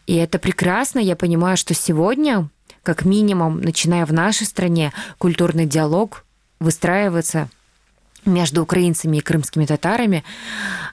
И 0.08 0.16
это 0.16 0.40
прекрасно. 0.40 1.00
Я 1.00 1.16
понимаю, 1.16 1.56
что 1.56 1.74
сегодня, 1.74 2.50
как 2.84 3.06
минимум, 3.06 3.62
начиная 3.62 4.06
в 4.06 4.14
нашей 4.14 4.46
стране, 4.46 4.92
культурный 5.18 5.66
диалог 5.66 6.26
выстраивается 6.60 7.50
между 8.26 8.64
украинцами 8.64 9.18
и 9.18 9.22
крымскими 9.22 9.66
татарами, 9.66 10.24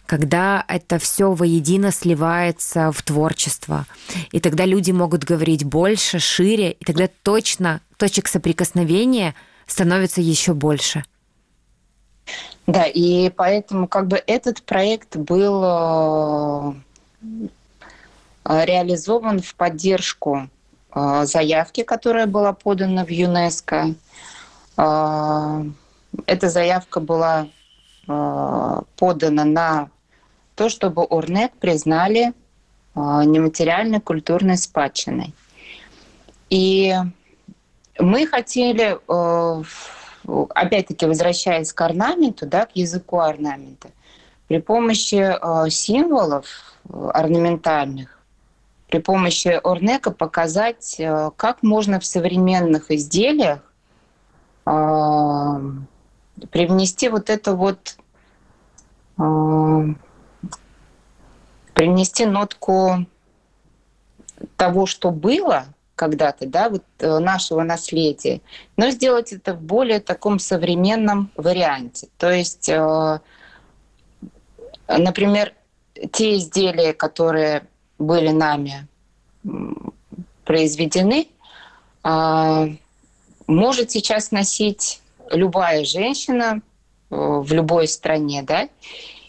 когда 0.06 0.64
это 0.68 0.98
все 0.98 1.32
воедино 1.32 1.92
сливается 1.92 2.92
в 2.92 3.02
творчество. 3.02 3.86
И 4.32 4.40
тогда 4.40 4.64
люди 4.66 4.90
могут 4.90 5.24
говорить 5.24 5.64
больше, 5.64 6.18
шире, 6.18 6.72
и 6.72 6.84
тогда 6.84 7.08
точно 7.22 7.80
точек 7.96 8.28
соприкосновения 8.28 9.34
становится 9.66 10.20
еще 10.20 10.54
больше. 10.54 11.04
Да, 12.70 12.84
и 12.84 13.30
поэтому 13.30 13.88
как 13.88 14.06
бы 14.06 14.22
этот 14.28 14.62
проект 14.62 15.16
был 15.16 15.64
э, 15.64 16.72
реализован 18.44 19.40
в 19.42 19.56
поддержку 19.56 20.48
э, 20.94 21.24
заявки, 21.24 21.82
которая 21.82 22.26
была 22.26 22.52
подана 22.52 23.04
в 23.04 23.10
ЮНЕСКо. 23.10 23.94
Э, 24.76 25.64
эта 26.26 26.48
заявка 26.48 27.00
была 27.00 27.48
подана 28.06 29.44
на 29.44 29.90
то, 30.54 30.68
чтобы 30.68 31.02
Орнет 31.04 31.52
признали 31.60 32.32
нематериальной 32.94 34.00
культурной 34.00 34.56
спадщиной. 34.56 35.32
И 36.50 36.92
мы 37.98 38.26
хотели 38.26 38.98
опять-таки 40.54 41.06
возвращаясь 41.06 41.72
к 41.72 41.80
орнаменту, 41.80 42.46
да, 42.46 42.66
к 42.66 42.70
языку 42.74 43.18
орнамента, 43.18 43.88
при 44.48 44.58
помощи 44.58 45.14
э, 45.16 45.70
символов 45.70 46.46
э, 46.88 47.10
орнаментальных, 47.14 48.18
при 48.88 48.98
помощи 48.98 49.60
орнека 49.62 50.10
показать, 50.10 50.96
э, 50.98 51.30
как 51.36 51.62
можно 51.62 52.00
в 52.00 52.06
современных 52.06 52.90
изделиях 52.90 53.60
привнести 56.50 57.08
вот 57.08 57.30
это 57.30 57.54
вот 57.54 57.96
привнести 61.74 62.26
нотку 62.26 63.06
того, 64.56 64.86
что 64.86 65.10
было– 65.10 65.64
когда-то, 66.00 66.46
да, 66.46 66.70
вот 66.70 66.82
э, 67.00 67.18
нашего 67.18 67.62
наследия, 67.62 68.40
но 68.78 68.88
сделать 68.88 69.34
это 69.34 69.52
в 69.52 69.60
более 69.60 70.00
таком 70.00 70.38
современном 70.38 71.30
варианте. 71.36 72.08
То 72.16 72.32
есть, 72.32 72.70
э, 72.70 73.20
например, 74.88 75.52
те 76.10 76.38
изделия, 76.38 76.94
которые 76.94 77.66
были 77.98 78.30
нами 78.30 78.88
произведены, 80.46 81.28
э, 82.02 82.68
может 83.46 83.90
сейчас 83.90 84.30
носить 84.30 85.02
любая 85.30 85.84
женщина 85.84 86.62
в 87.10 87.52
любой 87.52 87.88
стране, 87.88 88.42
да, 88.42 88.70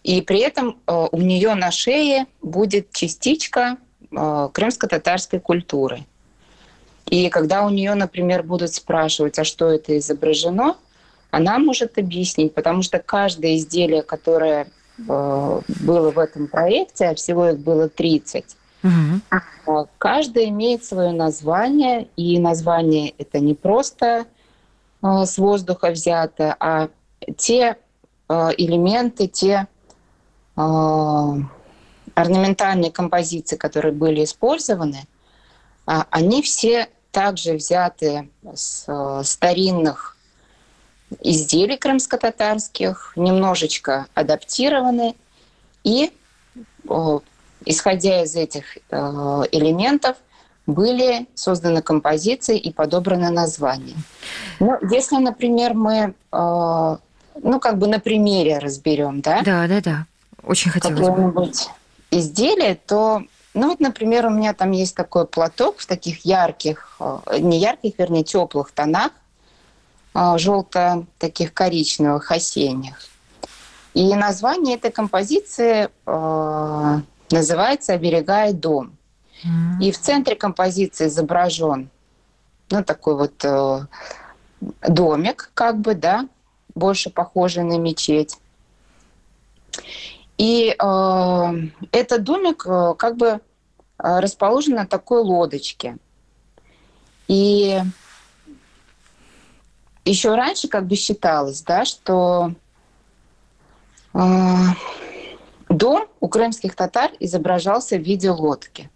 и 0.04 0.22
при 0.22 0.40
этом 0.40 0.80
у 0.88 1.18
нее 1.18 1.54
на 1.56 1.72
шее 1.72 2.28
будет 2.42 2.94
частичка 2.94 3.78
крымско-татарской 4.12 5.40
культуры. 5.40 6.06
И 7.12 7.30
когда 7.30 7.66
у 7.66 7.70
нее, 7.70 7.94
например, 7.94 8.42
будут 8.42 8.74
спрашивать, 8.74 9.38
а 9.38 9.44
что 9.44 9.70
это 9.70 10.00
изображено, 10.00 10.78
она 11.30 11.60
может 11.60 11.98
объяснить, 11.98 12.54
потому 12.54 12.82
что 12.84 13.00
каждое 13.00 13.58
изделие, 13.58 14.02
которое 14.02 14.68
э, 14.98 15.62
было 15.82 16.12
в 16.12 16.18
этом 16.18 16.48
проекте, 16.48 17.10
а 17.10 17.16
всего 17.16 17.50
их 17.50 17.60
было 17.60 17.90
30, 17.90 18.56
угу. 18.84 19.88
каждое 19.98 20.46
имеет 20.46 20.86
свое 20.86 21.12
название, 21.12 22.08
и 22.16 22.40
название 22.40 23.14
это 23.18 23.42
не 23.42 23.56
просто 23.56 24.26
э, 25.04 25.26
с 25.26 25.38
воздуха 25.38 25.92
взято, 25.92 26.56
а 26.62 26.88
те 27.38 27.76
э, 28.30 28.50
элементы, 28.58 29.28
те 29.28 29.68
э, 30.56 30.62
орнаментальные 32.16 32.92
композиции, 32.92 33.58
которые 33.58 33.92
были 33.92 34.24
использованы, 34.24 35.04
а, 35.86 36.08
они 36.10 36.42
все 36.42 36.88
также 37.12 37.54
взяты 37.54 38.30
с 38.54 38.86
э, 38.88 39.22
старинных 39.24 40.18
изделий 41.22 41.78
крымско-татарских, 41.78 43.14
немножечко 43.16 44.08
адаптированы. 44.14 45.16
И, 45.84 46.12
исходя 47.66 48.24
из 48.24 48.36
этих 48.36 48.78
э, 48.78 48.98
элементов, 49.52 50.16
были 50.68 51.28
созданы 51.34 51.82
композиции 51.82 52.58
и 52.58 52.72
подобраны 52.72 53.30
названия. 53.30 53.96
Ну, 54.60 54.78
если, 54.90 55.18
например, 55.18 55.74
мы, 55.74 56.14
э, 56.32 56.98
ну, 57.42 57.60
как 57.60 57.78
бы 57.78 57.88
на 57.88 58.00
примере 58.00 58.60
разберем, 58.60 59.22
да? 59.22 59.42
Да, 59.44 59.68
да, 59.68 59.82
да. 59.82 60.06
Очень 60.44 60.72
хотелось 60.72 61.08
бы. 61.08 61.52
Изделие, 62.12 62.76
то 62.76 63.24
ну 63.54 63.70
вот, 63.70 63.80
например, 63.80 64.28
у 64.28 64.30
меня 64.30 64.54
там 64.54 64.72
есть 64.72 64.96
такой 64.96 65.28
платок 65.28 65.80
в 65.80 65.86
таких 65.86 66.26
ярких, 66.26 66.96
э, 67.00 67.40
не 67.40 67.60
ярких, 67.60 67.94
вернее, 67.98 68.24
теплых 68.24 68.72
тонах, 68.72 69.12
э, 70.14 70.38
желто 70.38 71.06
таких 71.18 71.54
коричневых, 71.54 72.32
осенних. 72.32 73.08
И 73.94 74.16
название 74.16 74.76
этой 74.76 74.92
композиции 74.92 75.90
э, 76.06 77.00
называется 77.30 77.94
«Оберегая 77.94 78.54
дом». 78.54 78.98
Mm-hmm. 79.44 79.84
И 79.84 79.92
в 79.92 80.00
центре 80.00 80.36
композиции 80.36 81.08
изображен 81.08 81.90
ну, 82.70 82.84
такой 82.84 83.16
вот 83.16 83.44
э, 83.44 83.86
домик, 84.88 85.52
как 85.54 85.80
бы, 85.80 85.94
да, 85.94 86.28
больше 86.74 87.10
похожий 87.10 87.64
на 87.64 87.78
мечеть. 87.78 88.38
И 90.42 90.76
э, 90.76 91.54
этот 91.92 92.24
домик 92.24 92.66
э, 92.66 92.96
как 92.98 93.16
бы 93.16 93.28
э, 93.28 93.40
расположен 94.00 94.74
на 94.74 94.88
такой 94.88 95.22
лодочке. 95.22 96.00
И 97.28 97.80
еще 100.04 100.34
раньше 100.34 100.68
как 100.68 100.88
бы 100.88 100.96
считалось, 100.96 101.62
да, 101.62 101.86
что 101.86 102.54
э, 104.16 104.20
дом 105.70 106.08
у 106.20 106.28
крымских 106.28 106.76
татар 106.76 107.12
изображался 107.20 107.98
в 107.98 108.02
виде 108.02 108.32
лодки. 108.32 108.90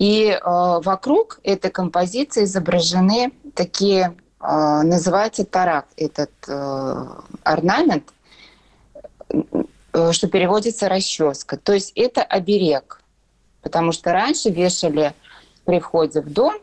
И 0.00 0.30
э, 0.30 0.40
вокруг 0.42 1.38
этой 1.44 1.70
композиции 1.70 2.42
изображены 2.42 3.30
такие, 3.54 4.16
э, 4.40 4.82
называется 4.82 5.44
тарак, 5.44 5.86
этот 5.96 6.32
э, 6.48 7.06
орнамент, 7.44 8.12
что 10.12 10.28
переводится 10.28 10.88
расческа. 10.88 11.56
То 11.56 11.72
есть 11.72 11.92
это 11.94 12.22
оберег. 12.22 13.00
Потому 13.62 13.92
что 13.92 14.12
раньше 14.12 14.50
вешали 14.50 15.14
при 15.64 15.80
входе 15.80 16.20
в 16.20 16.32
дом 16.32 16.54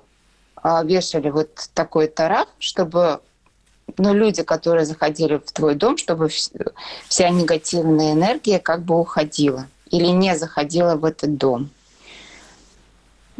а, 0.55 0.83
вешали 0.83 1.29
вот 1.29 1.49
такой 1.73 2.07
тараф, 2.07 2.47
чтобы 2.59 3.21
ну, 3.97 4.13
люди, 4.13 4.43
которые 4.43 4.85
заходили 4.85 5.37
в 5.37 5.51
твой 5.51 5.75
дом, 5.75 5.97
чтобы 5.97 6.29
вся 7.07 7.29
негативная 7.29 8.13
энергия 8.13 8.59
как 8.59 8.81
бы 8.83 8.99
уходила 8.99 9.67
или 9.89 10.07
не 10.07 10.35
заходила 10.37 10.95
в 10.95 11.05
этот 11.05 11.37
дом. 11.37 11.69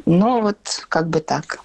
Ну 0.06 0.42
вот 0.42 0.58
как 0.88 1.10
бы 1.10 1.20
так 1.20 1.60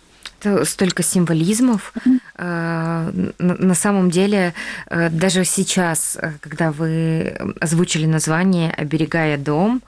столько 0.65 1.03
символизмов. 1.03 1.93
Mm-hmm. 2.05 3.35
На 3.39 3.75
самом 3.75 4.11
деле, 4.11 4.55
э, 4.91 5.11
даже 5.11 5.45
сейчас, 5.45 6.17
э, 6.21 6.33
когда 6.41 6.73
вы 6.73 7.37
озвучили 7.61 8.07
название 8.07 8.73
«Оберегая 8.73 9.39
дом», 9.39 9.83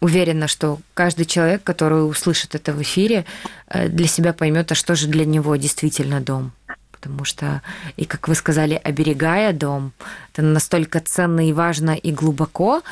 уверена, 0.00 0.48
что 0.48 0.78
каждый 0.94 1.26
человек, 1.26 1.62
который 1.62 2.08
услышит 2.08 2.54
это 2.54 2.72
в 2.72 2.80
эфире, 2.80 3.26
для 3.88 4.06
себя 4.06 4.32
поймет, 4.32 4.72
а 4.72 4.74
что 4.74 4.94
же 4.94 5.06
для 5.06 5.26
него 5.26 5.54
действительно 5.56 6.20
дом 6.20 6.52
потому 6.92 7.24
что, 7.24 7.60
и 7.96 8.06
как 8.06 8.26
вы 8.26 8.34
сказали, 8.34 8.80
оберегая 8.82 9.52
дом, 9.52 9.92
это 10.32 10.42
настолько 10.42 10.98
ценно 11.00 11.46
и 11.46 11.52
важно 11.52 11.90
и 11.90 12.10
глубоко, 12.10 12.80
Э, 12.80 12.82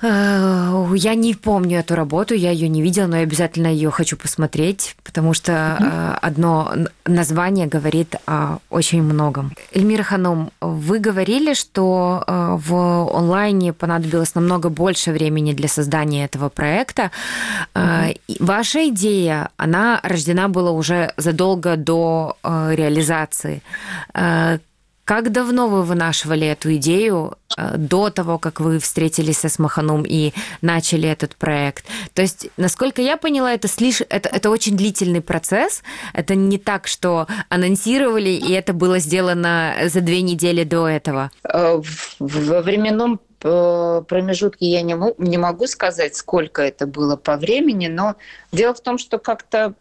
я 0.00 1.14
не 1.14 1.34
помню 1.34 1.80
эту 1.80 1.94
работу, 1.94 2.34
я 2.34 2.50
ее 2.50 2.68
не 2.68 2.82
видела, 2.82 3.06
но 3.06 3.16
я 3.16 3.22
обязательно 3.22 3.66
ее 3.66 3.90
хочу 3.90 4.16
посмотреть, 4.16 4.96
потому 5.02 5.34
что 5.34 5.52
mm-hmm. 5.52 6.18
одно 6.22 6.72
название 7.04 7.66
говорит 7.66 8.14
о 8.26 8.58
очень 8.70 9.02
многом. 9.02 9.52
Эльмира 9.72 10.04
Ханом, 10.04 10.50
вы 10.60 11.00
говорили, 11.00 11.54
что 11.54 12.22
э, 12.26 12.56
в 12.58 12.74
онлайне 13.12 13.72
понадобилось 13.72 14.34
намного 14.34 14.68
больше 14.68 15.10
времени 15.10 15.52
для 15.52 15.68
создания 15.68 16.24
этого 16.24 16.48
проекта. 16.48 17.10
Mm-hmm. 17.74 18.36
Ваша 18.38 18.88
идея, 18.88 19.48
она 19.56 20.00
рождена 20.02 20.48
была 20.48 20.70
уже 20.70 21.12
задолго 21.16 21.76
до 21.76 22.36
реализации. 22.44 23.62
Как 25.08 25.32
давно 25.32 25.68
вы 25.68 25.84
вынашивали 25.84 26.46
эту 26.46 26.74
идею 26.74 27.38
э, 27.56 27.78
до 27.78 28.10
того, 28.10 28.38
как 28.38 28.60
вы 28.60 28.78
встретились 28.78 29.38
со 29.38 29.48
Смаханом 29.48 30.04
и 30.06 30.34
начали 30.60 31.08
этот 31.08 31.34
проект? 31.34 31.86
То 32.12 32.20
есть, 32.20 32.50
насколько 32.58 33.00
я 33.00 33.16
поняла, 33.16 33.54
это, 33.54 33.68
слиш... 33.68 34.02
это, 34.02 34.28
это 34.28 34.50
очень 34.50 34.76
длительный 34.76 35.22
процесс. 35.22 35.82
Это 36.12 36.34
не 36.34 36.58
так, 36.58 36.86
что 36.86 37.26
анонсировали, 37.48 38.28
и 38.28 38.52
это 38.52 38.74
было 38.74 38.98
сделано 38.98 39.76
за 39.86 40.02
две 40.02 40.20
недели 40.20 40.62
до 40.64 40.86
этого. 40.86 41.30
Э, 41.42 41.80
во 42.18 42.60
временном 42.60 43.18
э, 43.42 44.02
промежутке 44.06 44.66
я 44.66 44.82
не, 44.82 44.94
не 45.16 45.38
могу 45.38 45.68
сказать, 45.68 46.16
сколько 46.16 46.60
это 46.60 46.86
было 46.86 47.16
по 47.16 47.38
времени, 47.38 47.86
но 47.86 48.16
дело 48.52 48.74
в 48.74 48.82
том, 48.82 48.98
что 48.98 49.16
как-то 49.16 49.72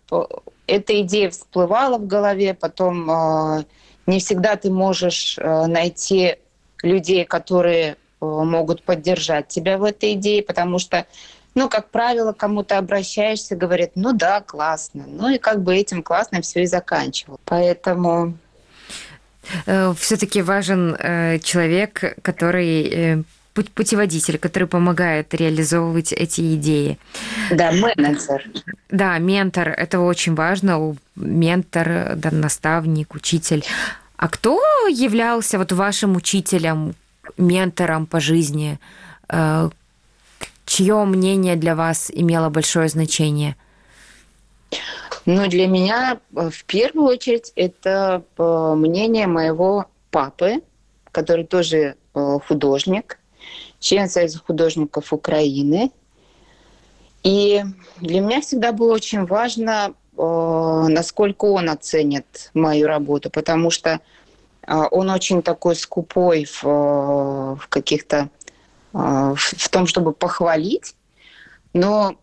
эта 0.67 1.01
идея 1.01 1.31
всплывала 1.31 1.97
в 1.97 2.07
голове, 2.07 2.53
потом 2.53 3.65
не 4.07 4.19
всегда 4.19 4.55
ты 4.55 4.71
можешь 4.71 5.37
э, 5.37 5.65
найти 5.67 6.37
людей, 6.81 7.25
которые 7.25 7.91
э, 7.91 7.95
могут 8.19 8.83
поддержать 8.83 9.49
тебя 9.49 9.77
в 9.77 9.83
этой 9.83 10.13
идее, 10.13 10.41
потому 10.41 10.79
что, 10.79 11.05
ну, 11.53 11.69
как 11.69 11.89
правило, 11.89 12.31
кому-то 12.31 12.77
обращаешься, 12.77 13.55
говорят, 13.55 13.91
ну 13.95 14.13
да, 14.13 14.41
классно. 14.41 15.05
Ну 15.07 15.29
и 15.29 15.37
как 15.37 15.61
бы 15.61 15.75
этим 15.75 16.01
классно 16.01 16.41
все 16.41 16.63
и 16.63 16.65
заканчивал. 16.65 17.39
Поэтому 17.43 18.37
э, 19.65 19.93
все-таки 19.97 20.41
важен 20.41 20.95
человек, 21.43 22.17
который 22.21 23.25
путеводитель, 23.63 24.37
который 24.37 24.67
помогает 24.67 25.33
реализовывать 25.33 26.13
эти 26.13 26.55
идеи. 26.55 26.97
Да, 27.51 27.71
менеджер. 27.71 28.43
Да, 28.89 29.17
ментор. 29.17 29.69
Это 29.69 29.99
очень 29.99 30.35
важно. 30.35 30.95
Ментор, 31.15 32.15
да, 32.15 32.31
наставник, 32.31 33.15
учитель. 33.15 33.63
А 34.17 34.29
кто 34.29 34.59
являлся 34.89 35.57
вот 35.59 35.71
вашим 35.71 36.15
учителем, 36.15 36.95
ментором 37.37 38.07
по 38.07 38.19
жизни? 38.19 38.79
Э, 39.29 39.69
чье 40.65 41.03
мнение 41.05 41.55
для 41.55 41.75
вас 41.75 42.11
имело 42.11 42.49
большое 42.49 42.89
значение? 42.89 43.55
Ну, 45.25 45.47
для 45.47 45.67
меня 45.67 46.19
э, 46.35 46.49
в 46.49 46.63
первую 46.65 47.07
очередь 47.07 47.51
это 47.55 48.23
э, 48.37 48.73
мнение 48.75 49.27
моего 49.27 49.85
папы, 50.09 50.61
который 51.11 51.45
тоже 51.45 51.95
художник 52.47 53.19
член 53.79 54.09
Союза 54.09 54.39
художников 54.39 55.13
Украины. 55.13 55.91
И 57.23 57.63
для 57.97 58.21
меня 58.21 58.41
всегда 58.41 58.71
было 58.71 58.93
очень 58.93 59.25
важно, 59.25 59.93
э, 60.17 60.85
насколько 60.89 61.45
он 61.45 61.69
оценит 61.69 62.51
мою 62.53 62.87
работу, 62.87 63.29
потому 63.29 63.69
что 63.69 63.99
э, 64.65 64.73
он 64.91 65.09
очень 65.09 65.41
такой 65.41 65.75
скупой 65.75 66.45
в, 66.45 66.63
э, 66.63 66.67
в 67.59 67.67
каких-то 67.69 68.29
в 68.93 69.69
том, 69.69 69.85
чтобы 69.85 70.11
похвалить, 70.11 70.95
но 71.73 72.15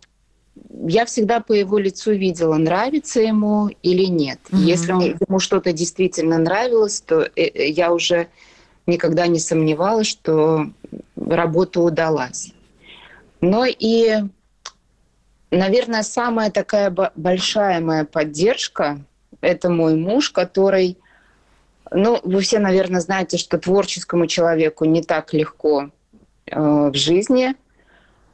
я 0.89 1.05
всегда 1.05 1.39
по 1.39 1.53
его 1.53 1.79
лицу 1.79 2.13
видела, 2.13 2.57
нравится 2.57 3.21
ему 3.21 3.69
или 3.83 4.07
нет. 4.07 4.41
Mm-hmm. 4.51 4.59
Если 4.59 5.17
ему 5.29 5.39
что-то 5.39 5.73
действительно 5.73 6.39
нравилось, 6.39 7.01
то 7.01 7.29
я 7.37 7.93
уже 7.93 8.27
никогда 8.87 9.27
не 9.29 9.39
сомневалась, 9.39 10.09
что 10.09 10.67
работа 11.27 11.81
удалась. 11.81 12.53
Но 13.41 13.65
и, 13.67 14.23
наверное, 15.51 16.03
самая 16.03 16.51
такая 16.51 16.95
большая 17.15 17.81
моя 17.81 18.05
поддержка– 18.05 19.01
это 19.41 19.71
мой 19.71 19.97
муж, 19.97 20.31
который, 20.31 20.99
ну, 21.91 22.21
вы 22.23 22.41
все, 22.41 22.59
наверное, 22.59 23.01
знаете, 23.01 23.37
что 23.37 23.59
творческому 23.59 24.27
человеку 24.27 24.85
не 24.85 25.03
так 25.03 25.35
легко 25.35 25.91
э, 26.47 26.59
в 26.59 26.95
жизни, 26.95 27.55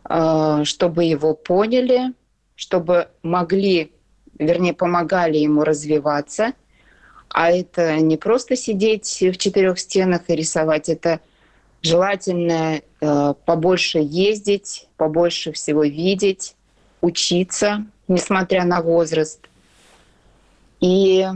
э, 0.09 0.61
чтобы 0.64 1.05
его 1.05 1.35
поняли, 1.35 2.14
чтобы 2.55 3.09
могли, 3.22 3.92
вернее, 4.38 4.74
помогали 4.74 5.38
ему 5.38 5.64
развиваться– 5.64 6.53
а 7.33 7.50
это 7.50 7.96
не 7.96 8.16
просто 8.16 8.57
сидеть 8.57 9.07
в 9.20 9.37
четырех 9.37 9.79
стенах 9.79 10.22
и 10.29 10.35
рисовать, 10.35 10.88
это 10.88 11.20
желательно 11.83 12.81
э, 13.01 13.35
побольше 13.45 13.99
ездить, 14.01 14.88
побольше 14.97 15.53
всего 15.53 15.85
видеть, 15.85 16.55
учиться, 17.01 17.87
несмотря 18.09 18.64
на 18.64 18.83
возраст. 18.83 19.40
И 20.81 21.23
э, 21.23 21.35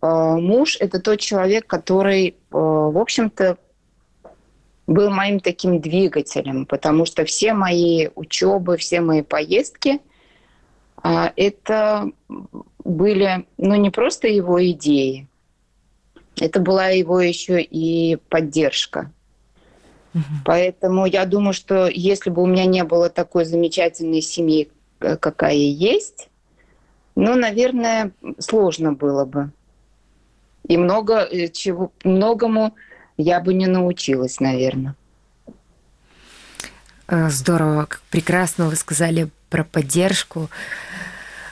муж 0.00 0.76
это 0.80 1.00
тот 1.00 1.20
человек, 1.20 1.66
который, 1.66 2.28
э, 2.28 2.34
в 2.50 2.98
общем-то, 2.98 3.58
был 4.86 5.10
моим 5.10 5.40
таким 5.40 5.80
двигателем, 5.80 6.66
потому 6.66 7.04
что 7.06 7.24
все 7.24 7.54
мои 7.54 8.08
учебы, 8.14 8.76
все 8.76 9.00
мои 9.00 9.22
поездки 9.22 10.00
э, 11.02 11.30
это 11.36 12.10
были, 12.84 13.46
ну, 13.58 13.74
не 13.76 13.90
просто 13.90 14.28
его 14.28 14.64
идеи, 14.70 15.28
это 16.40 16.60
была 16.60 16.88
его 16.88 17.20
еще 17.20 17.60
и 17.60 18.16
поддержка. 18.28 19.10
Угу. 20.14 20.24
Поэтому 20.44 21.06
я 21.06 21.24
думаю, 21.24 21.54
что 21.54 21.86
если 21.88 22.30
бы 22.30 22.42
у 22.42 22.46
меня 22.46 22.66
не 22.66 22.84
было 22.84 23.08
такой 23.08 23.44
замечательной 23.44 24.20
семьи, 24.20 24.70
э, 25.00 25.16
какая 25.16 25.54
есть, 25.54 26.28
ну, 27.14 27.34
наверное, 27.34 28.12
сложно 28.38 28.92
было 28.92 29.24
бы. 29.24 29.50
И 30.68 30.76
много 30.76 31.20
э, 31.20 31.48
чего, 31.48 31.92
многому 32.04 32.74
я 33.16 33.40
бы 33.40 33.54
не 33.54 33.66
научилась, 33.66 34.40
наверное. 34.40 34.94
Э, 37.08 37.30
здорово, 37.30 37.86
как 37.86 38.02
прекрасно 38.10 38.68
вы 38.68 38.76
сказали 38.76 39.28
про 39.50 39.64
поддержку. 39.64 40.48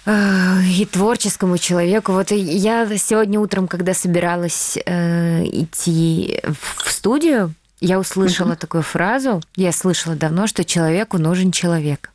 И 0.07 0.87
творческому 0.91 1.59
человеку. 1.59 2.13
Вот 2.13 2.31
я 2.31 2.89
сегодня 2.97 3.39
утром, 3.39 3.69
когда 3.69 3.93
собиралась 3.93 4.79
идти 4.79 6.41
в 6.43 6.91
студию, 6.91 7.55
я 7.81 7.99
услышала 7.99 8.53
uh-huh. 8.53 8.61
такую 8.61 8.83
фразу, 8.83 9.43
я 9.57 9.73
слышала 9.73 10.15
давно, 10.17 10.47
что 10.47 10.65
человеку 10.65 11.19
нужен 11.19 11.53
человек. 11.53 12.11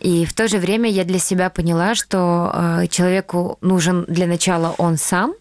И 0.00 0.24
в 0.24 0.34
то 0.34 0.48
же 0.48 0.58
время 0.58 0.90
я 0.90 1.04
для 1.04 1.20
себя 1.20 1.50
поняла, 1.50 1.94
что 1.94 2.50
э, 2.52 2.86
человеку 2.88 3.58
нужен 3.60 4.04
для 4.08 4.26
начала 4.26 4.74
он 4.78 4.96
сам, 4.96 5.34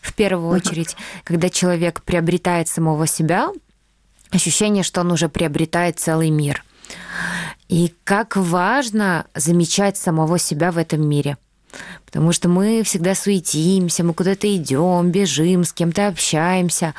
в 0.00 0.14
первую 0.14 0.48
очередь, 0.48 0.96
когда 1.22 1.50
человек 1.50 2.02
приобретает 2.02 2.68
самого 2.68 3.06
себя, 3.06 3.50
ощущение, 4.30 4.82
что 4.82 5.02
он 5.02 5.12
уже 5.12 5.28
приобретает 5.28 6.00
целый 6.00 6.30
мир. 6.30 6.64
И 7.68 7.94
как 8.04 8.36
важно 8.36 9.26
замечать 9.34 9.96
самого 9.96 10.38
себя 10.38 10.72
в 10.72 10.78
этом 10.78 11.06
мире. 11.06 11.36
Потому 12.04 12.32
что 12.32 12.48
мы 12.48 12.82
всегда 12.82 13.14
суетимся, 13.14 14.04
мы 14.04 14.14
куда-то 14.14 14.46
идем, 14.54 15.10
бежим, 15.10 15.64
с 15.64 15.72
кем-то 15.72 16.08
общаемся, 16.08 16.94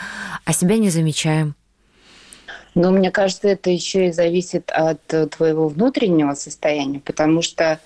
а 0.45 0.53
себя 0.53 0.77
не 0.77 0.89
замечаем. 0.89 1.55
Но 2.75 2.91
мне 2.91 3.11
кажется, 3.11 3.49
это 3.49 3.69
еще 3.69 4.07
и 4.07 4.11
зависит 4.11 4.71
от 4.71 5.01
твоего 5.31 5.67
внутреннего 5.67 6.33
состояния, 6.33 6.99
потому 6.99 7.41
что 7.41 7.79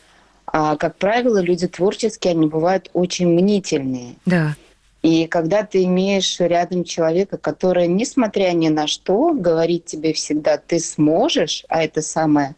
А, 0.49 0.77
как 0.77 0.95
правило, 0.95 1.39
люди 1.41 1.67
творческие, 1.67 2.31
они 2.31 2.47
бывают 2.47 2.89
очень 2.93 3.27
мнительные. 3.27 4.15
Да. 4.25 4.55
И 5.03 5.27
когда 5.27 5.63
ты 5.63 5.83
имеешь 5.83 6.39
рядом 6.39 6.83
человека, 6.83 7.37
который, 7.37 7.87
несмотря 7.87 8.51
ни 8.53 8.69
на 8.69 8.87
что, 8.87 9.33
говорит 9.33 9.85
тебе 9.85 10.13
всегда, 10.13 10.57
ты 10.57 10.79
сможешь, 10.79 11.65
а 11.67 11.83
это 11.83 12.01
самое 12.01 12.55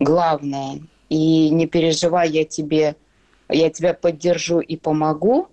главное, 0.00 0.80
и 1.08 1.50
не 1.50 1.66
переживай, 1.66 2.30
я 2.30 2.44
тебе, 2.44 2.96
я 3.52 3.70
тебя 3.70 3.94
поддержу 3.94 4.60
и 4.60 4.76
помогу, 4.76 5.48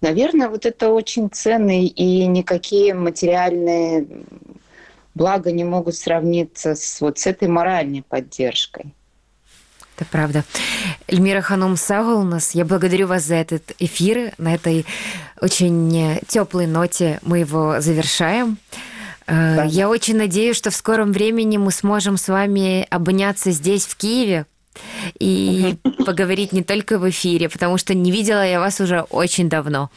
наверное, 0.00 0.48
вот 0.48 0.66
это 0.66 0.90
очень 0.90 1.30
ценно, 1.30 1.84
и 1.84 2.26
никакие 2.26 2.94
материальные 2.94 4.06
блага 5.14 5.52
не 5.52 5.64
могут 5.64 5.96
сравниться 5.96 6.74
с 6.74 7.00
вот 7.00 7.18
с 7.18 7.26
этой 7.26 7.48
моральной 7.48 8.02
поддержкой. 8.02 8.94
Это 9.96 10.08
правда. 10.10 10.44
Эльмира 11.08 11.40
Ханум 11.40 11.74
нас. 12.24 12.54
я 12.54 12.64
благодарю 12.64 13.08
вас 13.08 13.24
за 13.24 13.34
этот 13.34 13.72
эфир. 13.80 14.32
На 14.38 14.54
этой 14.54 14.86
очень 15.40 16.20
теплой 16.28 16.68
ноте 16.68 17.18
мы 17.22 17.40
его 17.40 17.80
завершаем. 17.80 18.58
Э, 19.26 19.56
да. 19.56 19.64
Я 19.64 19.88
очень 19.88 20.16
надеюсь, 20.16 20.56
что 20.56 20.70
в 20.70 20.76
скором 20.76 21.10
времени 21.10 21.56
мы 21.56 21.72
сможем 21.72 22.16
с 22.16 22.28
вами 22.28 22.86
обняться 22.90 23.50
здесь, 23.50 23.86
в 23.86 23.96
Киеве, 23.96 24.46
и 25.18 25.76
поговорить 26.06 26.52
не 26.52 26.62
только 26.62 26.98
в 26.98 27.08
эфире, 27.10 27.48
потому 27.48 27.78
что 27.78 27.94
не 27.94 28.10
видела 28.10 28.46
я 28.46 28.60
вас 28.60 28.80
уже 28.80 29.02
очень 29.02 29.48
давно. 29.48 29.90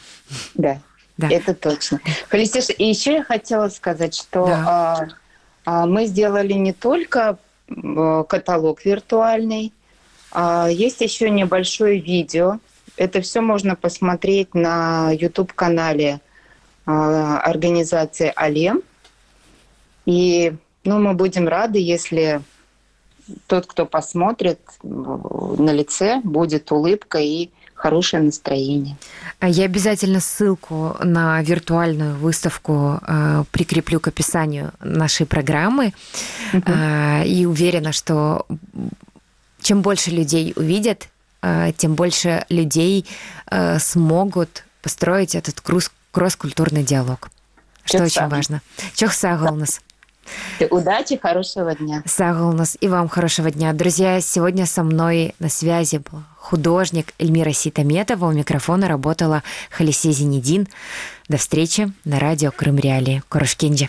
Да, 0.54 0.78
да. 1.16 1.28
это 1.30 1.54
точно. 1.54 2.00
Халистиш, 2.28 2.66
и 2.76 2.88
еще 2.88 3.14
я 3.14 3.24
хотела 3.24 3.68
сказать, 3.68 4.14
что 4.14 4.46
да. 4.46 4.64
а, 4.66 5.08
а, 5.64 5.86
мы 5.86 6.06
сделали 6.06 6.52
не 6.52 6.72
только 6.72 7.38
каталог 8.28 8.84
виртуальный, 8.84 9.72
а, 10.32 10.68
есть 10.68 11.00
еще 11.00 11.30
небольшое 11.30 12.00
видео. 12.00 12.58
Это 12.96 13.20
все 13.20 13.40
можно 13.40 13.76
посмотреть 13.76 14.54
на 14.54 15.10
YouTube-канале 15.12 16.20
а, 16.86 17.38
организации 17.38 18.32
«Алем». 18.34 18.82
И 20.04 20.54
ну, 20.84 20.98
мы 20.98 21.14
будем 21.14 21.46
рады, 21.46 21.78
если 21.78 22.40
тот, 23.46 23.66
кто 23.66 23.86
посмотрит, 23.86 24.60
на 24.82 25.72
лице 25.72 26.20
будет 26.24 26.70
улыбка 26.72 27.18
и 27.18 27.50
хорошее 27.74 28.22
настроение. 28.22 28.96
А 29.40 29.48
я 29.48 29.64
обязательно 29.64 30.20
ссылку 30.20 30.96
на 31.02 31.42
виртуальную 31.42 32.16
выставку 32.16 33.00
э, 33.04 33.44
прикреплю 33.50 33.98
к 33.98 34.06
описанию 34.06 34.72
нашей 34.80 35.26
программы. 35.26 35.92
Угу. 36.52 36.62
Э, 36.66 37.26
и 37.26 37.44
уверена, 37.44 37.90
что 37.92 38.46
чем 39.60 39.82
больше 39.82 40.10
людей 40.10 40.52
увидят, 40.54 41.08
э, 41.42 41.72
тем 41.76 41.94
больше 41.94 42.44
людей 42.50 43.04
э, 43.50 43.80
смогут 43.80 44.64
построить 44.80 45.34
этот 45.34 45.60
кросс-культурный 46.12 46.84
диалог. 46.84 47.30
Что 47.84 47.98
Чох 47.98 48.06
очень 48.06 48.28
важно. 48.28 48.62
Чох 48.94 49.12
нас. 49.22 49.80
Удачи, 50.70 51.16
хорошего 51.16 51.74
дня. 51.74 52.02
нас 52.52 52.76
и 52.80 52.88
вам 52.88 53.08
хорошего 53.08 53.50
дня. 53.50 53.72
Друзья, 53.72 54.20
сегодня 54.20 54.66
со 54.66 54.82
мной 54.82 55.34
на 55.38 55.48
связи 55.48 55.96
был 55.96 56.22
художник 56.38 57.14
Эльмира 57.18 57.52
Ситаметова. 57.52 58.26
У 58.26 58.32
микрофона 58.32 58.88
работала 58.88 59.42
Халисе 59.70 60.12
Зинедин. 60.12 60.68
До 61.28 61.36
встречи 61.36 61.92
на 62.04 62.18
радио 62.18 62.50
Крым 62.50 62.78
Реалии. 62.78 63.22
Курушкинджи. 63.28 63.88